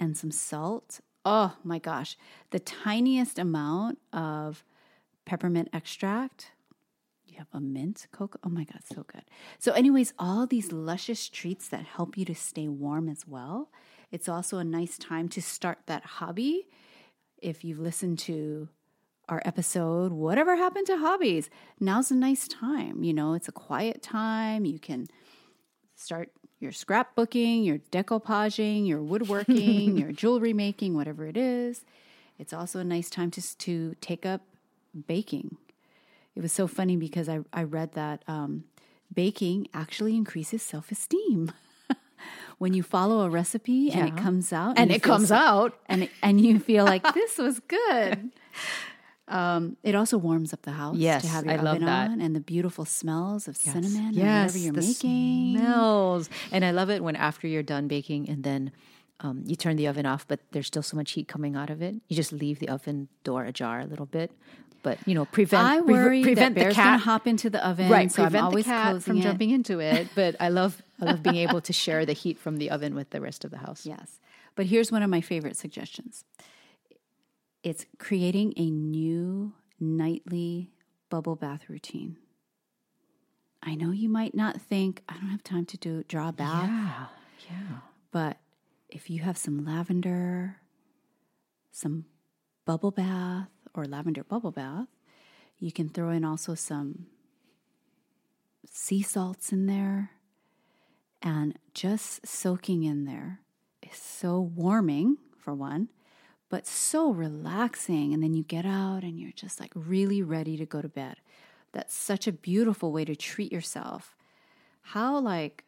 and 0.00 0.16
some 0.16 0.32
salt. 0.32 1.00
Oh 1.24 1.56
my 1.62 1.78
gosh, 1.78 2.16
the 2.50 2.58
tiniest 2.58 3.38
amount 3.38 3.98
of 4.12 4.64
peppermint 5.26 5.68
extract. 5.72 6.52
You 7.26 7.36
have 7.38 7.48
a 7.52 7.60
mint 7.60 8.08
cocoa. 8.10 8.40
Oh 8.42 8.48
my 8.48 8.64
god, 8.64 8.80
so 8.92 9.04
good. 9.04 9.24
So, 9.58 9.72
anyways, 9.72 10.14
all 10.18 10.46
these 10.46 10.72
luscious 10.72 11.28
treats 11.28 11.68
that 11.68 11.84
help 11.84 12.16
you 12.18 12.24
to 12.24 12.34
stay 12.34 12.66
warm 12.66 13.08
as 13.08 13.28
well. 13.28 13.70
It's 14.10 14.28
also 14.28 14.58
a 14.58 14.64
nice 14.64 14.98
time 14.98 15.28
to 15.28 15.42
start 15.42 15.78
that 15.86 16.04
hobby. 16.04 16.66
If 17.40 17.62
you've 17.62 17.78
listened 17.78 18.18
to 18.20 18.68
our 19.28 19.40
episode, 19.44 20.10
whatever 20.12 20.56
happened 20.56 20.86
to 20.88 20.98
hobbies? 20.98 21.48
Now's 21.78 22.10
a 22.10 22.16
nice 22.16 22.48
time. 22.48 23.04
You 23.04 23.14
know, 23.14 23.34
it's 23.34 23.48
a 23.48 23.52
quiet 23.52 24.02
time. 24.02 24.64
You 24.64 24.80
can 24.80 25.06
start 25.94 26.30
your 26.60 26.72
scrapbooking, 26.72 27.64
your 27.64 27.78
decoupaging, 27.90 28.86
your 28.86 29.00
woodworking, 29.02 29.96
your 30.02 30.12
jewelry 30.12 30.52
making, 30.52 30.94
whatever 30.94 31.26
it 31.26 31.36
is. 31.36 31.84
It's 32.38 32.52
also 32.52 32.78
a 32.78 32.84
nice 32.84 33.10
time 33.10 33.30
to 33.32 33.56
to 33.58 33.94
take 34.00 34.24
up 34.26 34.42
baking. 35.06 35.56
It 36.36 36.42
was 36.42 36.52
so 36.52 36.66
funny 36.66 36.96
because 36.96 37.28
I 37.28 37.40
I 37.52 37.64
read 37.64 37.92
that 37.94 38.22
um, 38.28 38.64
baking 39.12 39.68
actually 39.74 40.14
increases 40.16 40.62
self 40.62 40.90
esteem. 40.92 41.52
when 42.58 42.74
you 42.74 42.82
follow 42.82 43.22
a 43.22 43.30
recipe 43.30 43.90
and 43.90 44.06
it 44.06 44.14
comes 44.16 44.52
out 44.52 44.78
And 44.78 44.90
you 44.90 44.96
it 44.96 45.02
comes 45.02 45.28
so- 45.28 45.34
out. 45.36 45.78
and 45.88 46.02
it, 46.02 46.10
and 46.22 46.38
you 46.38 46.58
feel 46.58 46.84
like 46.84 47.14
this 47.14 47.38
was 47.38 47.60
good. 47.60 48.30
Um, 49.30 49.76
it 49.82 49.94
also 49.94 50.18
warms 50.18 50.52
up 50.52 50.62
the 50.62 50.72
house 50.72 50.96
Yes, 50.96 51.22
to 51.22 51.28
have 51.28 51.44
your 51.44 51.54
I 51.54 51.56
love 51.58 51.76
oven 51.76 51.86
that. 51.86 52.10
on 52.10 52.20
and 52.20 52.34
the 52.34 52.40
beautiful 52.40 52.84
smells 52.84 53.46
of 53.48 53.56
cinnamon 53.56 54.06
and 54.08 54.14
yes, 54.14 54.50
whatever 54.50 54.58
you're 54.58 54.72
the 54.72 54.80
making. 54.80 55.56
Smells. 55.58 56.28
And 56.50 56.64
I 56.64 56.72
love 56.72 56.90
it 56.90 57.02
when 57.02 57.14
after 57.16 57.46
you're 57.46 57.62
done 57.62 57.86
baking 57.88 58.28
and 58.28 58.42
then 58.42 58.72
um, 59.20 59.42
you 59.46 59.54
turn 59.54 59.76
the 59.76 59.86
oven 59.86 60.04
off, 60.06 60.26
but 60.26 60.40
there's 60.50 60.66
still 60.66 60.82
so 60.82 60.96
much 60.96 61.12
heat 61.12 61.28
coming 61.28 61.54
out 61.54 61.70
of 61.70 61.80
it. 61.80 61.94
You 62.08 62.16
just 62.16 62.32
leave 62.32 62.58
the 62.58 62.68
oven 62.68 63.08
door 63.22 63.44
ajar 63.44 63.80
a 63.80 63.86
little 63.86 64.06
bit, 64.06 64.32
but 64.82 64.98
you 65.06 65.14
know, 65.14 65.26
prevent 65.26 65.62
I 65.64 65.80
pre- 65.80 65.92
worry 65.92 66.22
prevent 66.22 66.54
that 66.56 66.68
the 66.70 66.74
cat 66.74 67.00
hop 67.00 67.26
into 67.26 67.50
the 67.50 67.64
oven, 67.66 67.88
right. 67.90 68.10
so 68.10 68.24
I'm 68.24 68.34
always 68.34 68.64
the 68.64 68.70
cat 68.70 69.02
from 69.02 69.18
it. 69.18 69.22
jumping 69.22 69.50
into 69.50 69.78
it. 69.78 70.08
But 70.14 70.36
I 70.40 70.48
love 70.48 70.82
I 71.00 71.04
love 71.04 71.22
being 71.22 71.36
able 71.36 71.60
to 71.60 71.72
share 71.72 72.04
the 72.06 72.14
heat 72.14 72.38
from 72.38 72.56
the 72.56 72.70
oven 72.70 72.94
with 72.94 73.10
the 73.10 73.20
rest 73.20 73.44
of 73.44 73.50
the 73.50 73.58
house. 73.58 73.84
Yes, 73.86 74.18
but 74.56 74.66
here's 74.66 74.90
one 74.90 75.02
of 75.02 75.10
my 75.10 75.20
favorite 75.20 75.56
suggestions. 75.56 76.24
It's 77.62 77.84
creating 77.98 78.54
a 78.56 78.70
new 78.70 79.52
nightly 79.78 80.70
bubble 81.10 81.36
bath 81.36 81.68
routine. 81.68 82.16
I 83.62 83.74
know 83.74 83.90
you 83.90 84.08
might 84.08 84.34
not 84.34 84.60
think 84.60 85.02
I 85.08 85.14
don't 85.14 85.28
have 85.28 85.44
time 85.44 85.66
to 85.66 85.76
do 85.76 86.02
draw 86.04 86.28
a 86.28 86.32
bath. 86.32 86.68
Yeah, 86.68 87.06
yeah. 87.50 87.76
But 88.10 88.38
if 88.88 89.10
you 89.10 89.20
have 89.20 89.36
some 89.36 89.64
lavender, 89.64 90.56
some 91.70 92.06
bubble 92.64 92.90
bath 92.90 93.48
or 93.74 93.84
lavender 93.84 94.24
bubble 94.24 94.52
bath, 94.52 94.88
you 95.58 95.70
can 95.70 95.90
throw 95.90 96.10
in 96.10 96.24
also 96.24 96.54
some 96.54 97.06
sea 98.66 99.02
salts 99.02 99.52
in 99.52 99.66
there. 99.66 100.12
And 101.22 101.58
just 101.74 102.26
soaking 102.26 102.84
in 102.84 103.04
there 103.04 103.40
is 103.82 103.98
so 103.98 104.40
warming, 104.40 105.18
for 105.36 105.54
one, 105.54 105.90
but 106.50 106.66
so 106.66 107.10
relaxing. 107.10 108.12
And 108.12 108.22
then 108.22 108.34
you 108.34 108.42
get 108.42 108.66
out 108.66 109.02
and 109.02 109.18
you're 109.18 109.32
just 109.32 109.58
like 109.58 109.72
really 109.74 110.22
ready 110.22 110.58
to 110.58 110.66
go 110.66 110.82
to 110.82 110.88
bed. 110.88 111.16
That's 111.72 111.94
such 111.94 112.26
a 112.26 112.32
beautiful 112.32 112.92
way 112.92 113.04
to 113.06 113.16
treat 113.16 113.52
yourself. 113.52 114.16
How, 114.82 115.18
like, 115.18 115.64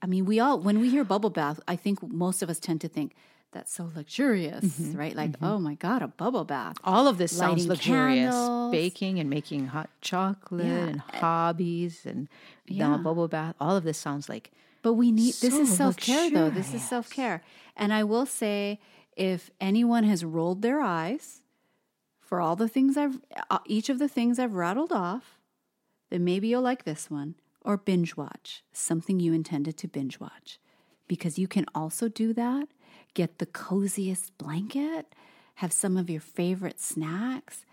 I 0.00 0.06
mean, 0.06 0.24
we 0.24 0.38
all, 0.38 0.58
when 0.60 0.78
we 0.80 0.88
hear 0.88 1.04
bubble 1.04 1.30
bath, 1.30 1.58
I 1.66 1.74
think 1.76 2.00
most 2.02 2.42
of 2.42 2.48
us 2.48 2.60
tend 2.60 2.80
to 2.82 2.88
think 2.88 3.14
that's 3.50 3.72
so 3.72 3.90
luxurious, 3.96 4.64
mm-hmm. 4.64 4.96
right? 4.96 5.16
Like, 5.16 5.32
mm-hmm. 5.32 5.44
oh 5.44 5.58
my 5.58 5.74
God, 5.74 6.02
a 6.02 6.08
bubble 6.08 6.44
bath. 6.44 6.76
All 6.84 7.08
of 7.08 7.18
this 7.18 7.36
sounds 7.36 7.66
luxurious. 7.66 8.34
candles. 8.34 8.70
Baking 8.70 9.18
and 9.18 9.28
making 9.28 9.68
hot 9.68 9.90
chocolate 10.00 10.66
Yeah. 10.66 10.86
and 10.86 11.02
eh 11.12 11.18
hobbies 11.18 12.06
and 12.06 12.28
Yeah. 12.66 12.92
the 12.92 12.98
bubble 12.98 13.26
bath. 13.28 13.56
All 13.58 13.76
of 13.76 13.82
this 13.82 13.98
sounds 13.98 14.28
like 14.28 14.52
But 14.82 14.92
we 14.92 15.10
need, 15.10 15.34
this 15.34 15.54
is 15.54 15.74
self 15.76 15.96
care 15.96 16.30
though. 16.30 16.50
This 16.50 16.72
is 16.72 16.86
self 16.86 17.10
care. 17.10 17.42
And 17.76 17.92
I 17.92 18.04
will 18.04 18.26
say, 18.26 18.78
if 19.16 19.50
anyone 19.60 20.04
has 20.04 20.24
rolled 20.24 20.62
their 20.62 20.80
eyes 20.80 21.42
for 22.20 22.40
all 22.40 22.56
the 22.56 22.68
things 22.68 22.96
I've, 22.96 23.18
uh, 23.50 23.58
each 23.66 23.88
of 23.88 23.98
the 23.98 24.08
things 24.08 24.38
I've 24.38 24.54
rattled 24.54 24.92
off, 24.92 25.38
then 26.10 26.24
maybe 26.24 26.48
you'll 26.48 26.62
like 26.62 26.84
this 26.84 27.10
one. 27.10 27.34
Or 27.62 27.76
binge 27.76 28.16
watch, 28.16 28.62
something 28.72 29.18
you 29.18 29.32
intended 29.32 29.76
to 29.78 29.88
binge 29.88 30.20
watch. 30.20 30.60
Because 31.08 31.38
you 31.38 31.48
can 31.48 31.66
also 31.74 32.08
do 32.08 32.32
that, 32.34 32.68
get 33.14 33.38
the 33.38 33.46
coziest 33.46 34.36
blanket, 34.38 35.12
have 35.56 35.72
some 35.72 35.96
of 35.96 36.08
your 36.08 36.20
favorite 36.20 36.80
snacks, 36.80 37.64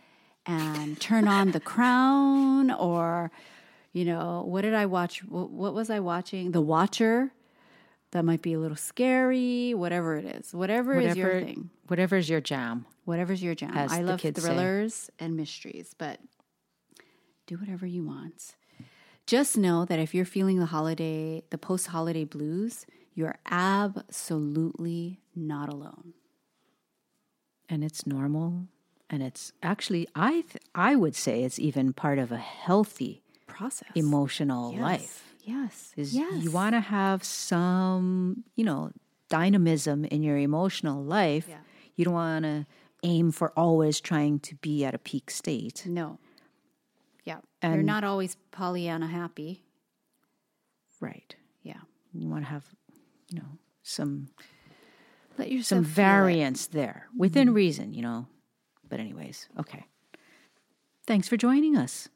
and 0.45 0.99
turn 0.99 1.27
on 1.27 1.51
the 1.51 1.59
crown 1.59 2.71
or 2.71 3.31
you 3.93 4.03
know 4.03 4.43
what 4.45 4.61
did 4.61 4.73
i 4.73 4.85
watch 4.85 5.23
what, 5.23 5.49
what 5.49 5.73
was 5.73 5.89
i 5.89 5.99
watching 5.99 6.51
the 6.51 6.61
watcher 6.61 7.31
that 8.13 8.23
might 8.23 8.41
be 8.41 8.53
a 8.53 8.59
little 8.59 8.77
scary 8.77 9.73
whatever 9.73 10.15
it 10.15 10.25
is. 10.25 10.53
Whatever, 10.53 10.99
is 10.99 11.15
your 11.17 11.41
thing. 11.41 11.69
Whatever's 11.87 12.29
your 12.29 12.41
jam. 12.41 12.85
whatever's 13.05 13.43
your 13.43 13.53
jam. 13.55 13.71
As 13.75 13.91
i 13.91 14.01
love 14.01 14.19
kids 14.19 14.41
say. 14.41 14.47
thrillers 14.47 15.09
and 15.19 15.35
mysteries 15.35 15.93
but 15.97 16.19
do 17.47 17.57
whatever 17.57 17.85
you 17.85 18.03
want. 18.05 18.55
Just 19.25 19.57
know 19.57 19.85
that 19.85 19.99
if 19.99 20.13
you're 20.15 20.25
feeling 20.25 20.59
the 20.59 20.67
holiday 20.67 21.43
the 21.49 21.57
post 21.57 21.87
holiday 21.87 22.23
blues 22.23 22.85
you're 23.15 23.35
absolutely 23.51 25.19
not 25.35 25.69
alone. 25.71 26.13
And 27.69 27.83
it's 27.83 28.05
normal 28.07 28.67
and 29.09 29.21
it's 29.21 29.51
actually 29.61 30.07
i 30.15 30.31
th- 30.41 30.57
i 30.73 30.95
would 30.95 31.15
say 31.15 31.43
it's 31.43 31.59
even 31.59 31.93
part 31.93 32.17
of 32.17 32.31
a 32.31 32.37
healthy 32.37 33.21
process. 33.47 33.89
emotional 33.95 34.71
Yes. 34.71 34.81
life 34.81 35.32
yes 35.43 35.93
is 35.97 36.13
yes 36.15 36.41
you 36.43 36.51
want 36.51 36.73
to 36.73 36.79
have 36.79 37.23
some 37.23 38.43
you 38.55 38.63
know 38.63 38.91
dynamism 39.29 40.05
in 40.05 40.23
your 40.23 40.37
emotional 40.37 41.03
life 41.03 41.45
Yeah. 41.49 41.57
you 41.95 42.05
don't 42.05 42.13
want 42.13 42.43
to 42.45 42.65
aim 43.03 43.31
for 43.31 43.51
always 43.57 43.99
trying 43.99 44.39
to 44.39 44.55
be 44.55 44.85
at 44.85 44.93
a 44.95 44.97
peak 44.97 45.29
state 45.31 45.83
No. 45.85 46.17
Yeah. 47.25 47.39
You're 47.61 47.83
not 47.83 48.03
always 48.03 48.35
Pollyanna 48.51 49.07
happy. 49.07 49.63
right 50.99 51.35
Yeah. 51.63 51.81
you 52.13 52.29
want 52.29 52.43
to 52.45 52.49
have 52.49 52.65
you 53.29 53.39
know 53.39 53.57
some 53.81 54.29
Let 55.37 55.51
yourself 55.51 55.67
some 55.67 55.83
variance 55.83 56.67
there 56.67 57.07
within 57.17 57.47
mm-hmm. 57.47 57.55
reason, 57.55 57.93
you 57.93 58.01
know. 58.01 58.27
But, 58.87 58.99
anyways, 58.99 59.49
okay. 59.59 59.85
Thanks 61.07 61.27
for 61.27 61.35
joining 61.37 61.75
us. 61.75 62.07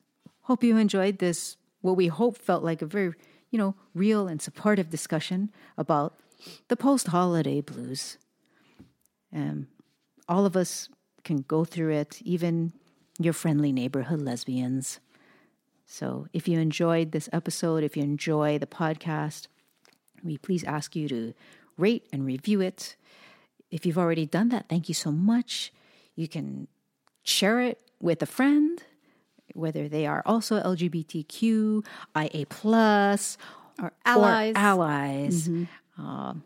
Hope 0.44 0.64
you 0.64 0.78
enjoyed 0.78 1.18
this, 1.18 1.58
what 1.88 1.96
we 1.96 2.08
hope 2.08 2.38
felt 2.38 2.64
like 2.64 2.82
a 2.82 2.86
very, 2.86 3.14
you 3.50 3.58
know, 3.58 3.74
real 3.96 4.28
and 4.28 4.42
supportive 4.42 4.90
discussion 4.90 5.50
about 5.78 6.20
the 6.68 6.76
post 6.76 7.08
holiday 7.08 7.62
blues. 7.62 8.18
Um, 9.34 9.68
all 10.28 10.46
of 10.46 10.58
us 10.58 10.90
can 11.24 11.46
go 11.48 11.64
through 11.64 11.94
it, 11.94 12.22
even 12.22 12.74
your 13.18 13.32
friendly 13.32 13.72
neighborhood 13.72 14.22
lesbians. 14.22 15.00
So, 15.86 16.28
if 16.34 16.50
you 16.50 16.60
enjoyed 16.60 17.14
this 17.14 17.30
episode, 17.32 17.86
if 17.86 17.96
you 17.96 18.04
enjoy 18.04 18.60
the 18.60 18.68
podcast, 18.68 19.48
we 20.22 20.38
please 20.38 20.66
ask 20.66 20.94
you 20.94 21.08
to 21.08 21.34
rate 21.78 22.06
and 22.12 22.26
review 22.26 22.60
it. 22.60 22.98
If 23.72 23.86
you've 23.86 23.98
already 23.98 24.26
done 24.26 24.50
that, 24.50 24.68
thank 24.68 24.90
you 24.90 24.94
so 24.94 25.12
much. 25.14 25.72
You 26.16 26.28
can 26.28 26.68
share 27.24 27.62
it 27.62 27.80
with 28.02 28.22
a 28.22 28.26
friend, 28.26 28.84
whether 29.58 29.88
they 29.90 30.06
are 30.06 30.22
also 30.26 30.62
LGBTQ, 30.62 31.86
IA 32.16 32.46
plus, 32.48 33.38
Or 33.82 33.92
allies. 34.06 34.56
or 34.56 34.60
allies. 34.60 35.48
Um, 35.98 36.44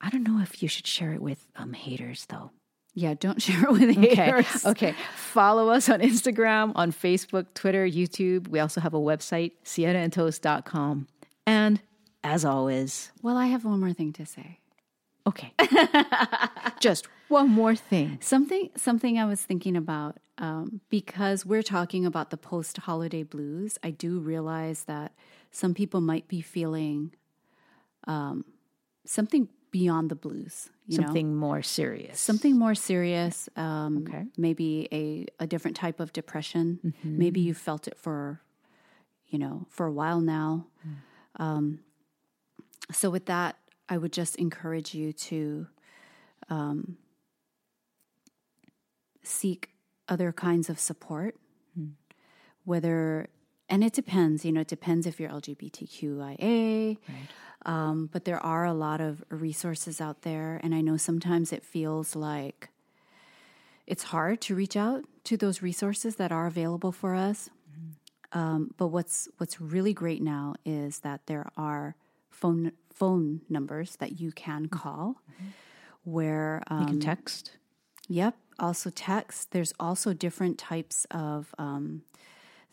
I 0.00 0.10
don't 0.10 0.24
know 0.26 0.40
if 0.42 0.62
you 0.62 0.68
should 0.68 0.86
share 0.86 1.12
it 1.12 1.20
with 1.22 1.46
um, 1.56 1.72
haters 1.74 2.26
though. 2.28 2.50
Yeah, 2.94 3.14
don't 3.14 3.40
share 3.46 3.64
it 3.64 3.72
with 3.72 3.82
Okay. 3.98 4.14
haters. 4.14 4.64
Okay. 4.66 4.94
Follow 5.16 5.68
us 5.70 5.88
on 5.88 6.00
Instagram, 6.00 6.72
on 6.74 6.92
Facebook, 6.92 7.46
Twitter, 7.54 7.86
YouTube. 7.86 8.48
We 8.48 8.58
also 8.60 8.80
have 8.80 8.94
a 8.94 8.98
website, 9.00 9.52
sienaandtoast.com. 9.64 11.06
And 11.46 11.80
as 12.24 12.44
always, 12.44 13.10
Well, 13.22 13.36
I 13.36 13.46
have 13.46 13.64
one 13.64 13.80
more 13.80 13.92
thing 13.92 14.12
to 14.14 14.26
say. 14.26 14.58
Okay. 15.26 15.52
Just 16.80 17.08
one 17.28 17.48
more 17.48 17.74
thing. 17.76 18.18
Something 18.20 18.70
something 18.76 19.18
I 19.18 19.24
was 19.24 19.40
thinking 19.42 19.76
about 19.76 20.18
um, 20.38 20.80
because 20.90 21.46
we're 21.46 21.62
talking 21.62 22.04
about 22.06 22.30
the 22.30 22.36
post 22.36 22.78
holiday 22.78 23.22
blues. 23.22 23.78
I 23.82 23.90
do 23.90 24.18
realize 24.20 24.84
that 24.84 25.12
some 25.50 25.74
people 25.74 26.00
might 26.00 26.28
be 26.28 26.40
feeling 26.40 27.12
um, 28.06 28.44
something 29.04 29.48
beyond 29.70 30.10
the 30.10 30.14
blues. 30.16 30.68
You 30.86 30.98
know? 30.98 31.04
Something 31.06 31.36
more 31.36 31.62
serious. 31.62 32.20
something 32.20 32.58
more 32.58 32.74
serious 32.74 33.48
um, 33.56 34.04
Okay. 34.06 34.24
maybe 34.36 34.88
a, 34.92 35.26
a 35.42 35.46
different 35.46 35.76
type 35.76 36.00
of 36.00 36.12
depression 36.12 36.92
maybe 37.04 37.40
you 37.40 37.54
felt 37.54 37.86
it 37.86 37.96
for 37.96 38.40
you 39.28 39.38
know 39.38 39.64
for 39.70 39.86
a 39.86 39.92
while 39.92 40.20
now 40.20 40.66
um, 41.36 41.78
so 42.90 43.08
with 43.08 43.26
that 43.26 43.56
i 43.88 43.96
would 43.96 44.12
just 44.12 44.36
encourage 44.36 44.94
you 44.94 45.12
to 45.12 45.66
um, 46.48 46.96
seek 49.22 49.70
other 50.08 50.32
kinds 50.32 50.68
of 50.68 50.78
support. 50.80 51.36
Whether 52.64 53.28
and 53.68 53.82
it 53.82 53.92
depends 53.92 54.44
you 54.44 54.52
know 54.52 54.60
it 54.60 54.68
depends 54.68 55.06
if 55.06 55.18
you're 55.18 55.30
lgbtqia 55.30 56.96
um, 57.64 58.08
but 58.12 58.24
there 58.24 58.38
are 58.38 58.64
a 58.64 58.72
lot 58.72 59.00
of 59.00 59.24
resources 59.30 60.00
out 60.00 60.22
there 60.22 60.60
and 60.62 60.72
i 60.74 60.80
know 60.80 60.96
sometimes 60.96 61.52
it 61.52 61.64
feels 61.64 62.14
like 62.14 62.68
it's 63.86 64.04
hard 64.04 64.40
to 64.42 64.54
reach 64.54 64.76
out 64.76 65.04
to 65.24 65.36
those 65.36 65.62
resources 65.62 66.16
that 66.16 66.32
are 66.32 66.46
available 66.46 66.92
for 66.92 67.14
us. 67.14 67.50
Um, 68.32 68.74
but 68.78 68.88
what's 68.88 69.28
what's 69.36 69.60
really 69.60 69.92
great 69.92 70.22
now 70.22 70.54
is 70.64 71.00
that 71.00 71.26
there 71.26 71.50
are 71.56 71.96
phone 72.30 72.72
phone 72.94 73.40
numbers 73.48 73.96
that 73.96 74.20
you 74.20 74.32
can 74.32 74.66
call 74.68 75.16
where 76.04 76.62
um, 76.68 76.80
you 76.80 76.86
can 76.86 77.00
text. 77.00 77.52
Yep. 78.08 78.36
Also, 78.58 78.90
text. 78.90 79.52
There's 79.52 79.72
also 79.80 80.12
different 80.12 80.58
types 80.58 81.06
of 81.10 81.54
um, 81.58 82.02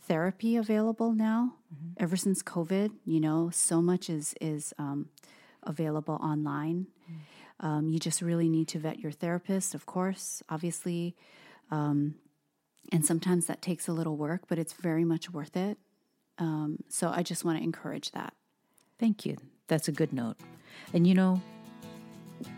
therapy 0.02 0.56
available 0.56 1.14
now. 1.14 1.56
Ever 1.98 2.18
since 2.18 2.44
COVID, 2.44 2.92
you 3.06 3.20
know, 3.20 3.50
so 3.52 3.82
much 3.82 4.10
is 4.10 4.36
is 4.42 4.74
um, 4.78 5.10
available 5.64 6.16
online. 6.16 6.88
Um, 7.62 7.90
you 7.90 8.00
just 8.00 8.22
really 8.22 8.48
need 8.48 8.68
to 8.70 8.80
vet 8.80 9.00
your 9.00 9.12
therapist, 9.12 9.76
of 9.76 9.86
course, 9.86 10.42
obviously, 10.50 11.16
um, 11.72 12.16
and 12.92 13.06
sometimes 13.06 13.48
that 13.48 13.62
takes 13.62 13.88
a 13.88 13.92
little 13.92 14.16
work, 14.16 14.44
but 14.48 14.58
it's 14.58 14.74
very 14.74 15.04
much 15.04 15.30
worth 15.30 15.58
it. 15.58 15.78
Um, 16.38 16.78
so 16.88 17.10
I 17.10 17.22
just 17.22 17.44
want 17.44 17.58
to 17.58 17.64
encourage 17.64 18.12
that. 18.12 18.34
Thank 18.98 19.26
you. 19.26 19.38
That's 19.70 19.88
a 19.88 19.92
good 19.94 20.12
note. 20.12 20.36
And 20.94 21.08
you 21.08 21.14
know, 21.14 21.42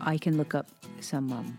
I 0.00 0.18
can 0.18 0.36
look 0.36 0.54
up 0.54 0.66
some 1.00 1.30
um, 1.32 1.56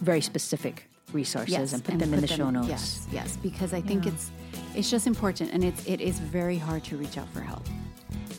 very 0.00 0.20
specific 0.20 0.88
resources 1.12 1.72
and 1.72 1.84
put 1.84 1.98
them 1.98 2.14
in 2.14 2.20
the 2.20 2.26
show 2.26 2.50
notes. 2.50 2.68
Yes, 2.68 3.06
yes, 3.12 3.36
because 3.36 3.74
I 3.74 3.80
think 3.80 4.06
it's 4.06 4.30
it's 4.74 4.90
just 4.90 5.06
important, 5.06 5.52
and 5.52 5.62
it's 5.64 5.84
it 5.86 6.00
is 6.00 6.18
very 6.18 6.56
hard 6.56 6.84
to 6.84 6.96
reach 6.96 7.18
out 7.18 7.28
for 7.30 7.40
help. 7.40 7.66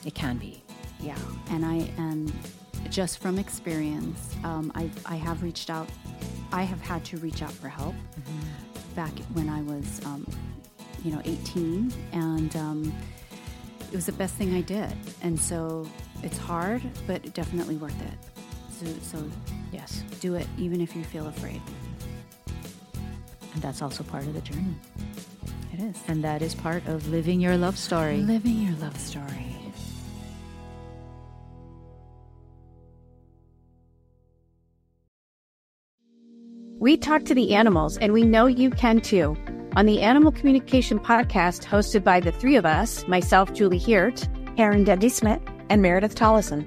It 0.06 0.16
can 0.16 0.38
be. 0.38 0.64
Yeah, 1.00 1.18
and 1.52 1.66
I 1.66 1.90
and 1.98 2.34
just 2.90 3.20
from 3.20 3.38
experience, 3.38 4.36
um, 4.44 4.72
I 4.74 4.90
I 5.06 5.16
have 5.16 5.44
reached 5.44 5.70
out. 5.70 5.90
I 6.52 6.64
have 6.64 6.82
had 6.82 7.04
to 7.06 7.18
reach 7.18 7.42
out 7.42 7.52
for 7.52 7.68
help 7.68 7.96
back 8.96 9.12
when 9.34 9.50
I 9.50 9.62
was, 9.62 10.02
um, 10.06 10.26
you 11.04 11.12
know, 11.12 11.22
18, 11.26 11.94
and 12.14 12.56
um, 12.56 12.94
it 13.92 13.96
was 13.96 14.06
the 14.06 14.14
best 14.14 14.36
thing 14.36 14.56
I 14.56 14.62
did. 14.62 14.94
And 15.22 15.40
so 15.40 15.88
it's 16.24 16.38
hard, 16.38 16.82
but 17.06 17.34
definitely 17.34 17.78
worth 17.78 18.00
it. 18.02 18.14
So, 18.72 18.86
so 19.02 19.32
Yes. 19.72 20.04
do 20.20 20.36
it, 20.36 20.48
even 20.58 20.82
if 20.82 20.96
you 20.96 21.04
feel 21.04 21.28
afraid. 21.28 21.62
And 23.54 23.62
that's 23.62 23.82
also 23.82 24.04
part 24.04 24.24
of 24.26 24.34
the 24.34 24.42
journey. 24.42 24.76
It 25.74 25.80
is. 25.80 25.96
And 26.08 26.24
that 26.24 26.42
is 26.42 26.54
part 26.56 26.86
of 26.88 27.08
living 27.10 27.40
your 27.40 27.58
love 27.58 27.78
story. 27.78 28.18
Living 28.22 28.60
your 28.62 28.76
love 28.78 28.98
story. 29.00 29.56
We 36.80 36.96
talk 36.96 37.26
to 37.26 37.34
the 37.34 37.56
animals, 37.56 37.98
and 37.98 38.14
we 38.14 38.24
know 38.24 38.46
you 38.46 38.70
can 38.70 39.02
too. 39.02 39.36
On 39.76 39.86
the 39.88 40.02
Animal 40.02 40.32
Communication 40.32 41.00
Podcast, 41.00 41.66
hosted 41.66 42.04
by 42.04 42.20
the 42.20 42.32
three 42.32 42.56
of 42.56 42.66
us 42.66 43.08
myself, 43.08 43.52
Julie 43.54 43.80
Hirt, 43.80 44.28
Karen 44.56 44.84
Dundee 44.84 45.10
Smith, 45.10 45.42
and 45.70 45.82
Meredith 45.82 46.16
Tollison. 46.16 46.66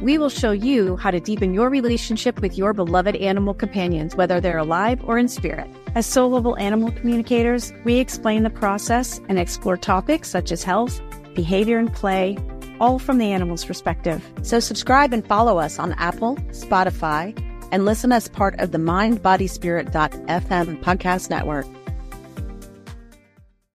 we 0.00 0.18
will 0.18 0.28
show 0.28 0.50
you 0.50 0.96
how 0.96 1.12
to 1.12 1.20
deepen 1.20 1.54
your 1.54 1.70
relationship 1.70 2.40
with 2.40 2.58
your 2.58 2.72
beloved 2.72 3.14
animal 3.16 3.54
companions, 3.54 4.16
whether 4.16 4.40
they're 4.40 4.58
alive 4.58 5.00
or 5.04 5.16
in 5.16 5.28
spirit. 5.28 5.70
As 5.94 6.06
soul 6.06 6.30
level 6.30 6.58
animal 6.58 6.90
communicators, 6.90 7.72
we 7.84 7.98
explain 7.98 8.42
the 8.42 8.50
process 8.50 9.20
and 9.28 9.38
explore 9.38 9.76
topics 9.76 10.28
such 10.28 10.50
as 10.50 10.64
health, 10.64 11.00
behavior, 11.34 11.78
and 11.78 11.92
play, 11.92 12.36
all 12.80 12.98
from 12.98 13.18
the 13.18 13.30
animal's 13.30 13.64
perspective. 13.64 14.28
So 14.42 14.58
subscribe 14.58 15.12
and 15.12 15.24
follow 15.24 15.58
us 15.58 15.78
on 15.78 15.92
Apple, 15.92 16.34
Spotify, 16.50 17.38
and 17.70 17.84
listen 17.84 18.10
as 18.10 18.28
part 18.28 18.58
of 18.58 18.72
the 18.72 18.78
mindbodyspirit.fm 18.78 20.82
podcast 20.82 21.30
network. 21.30 21.66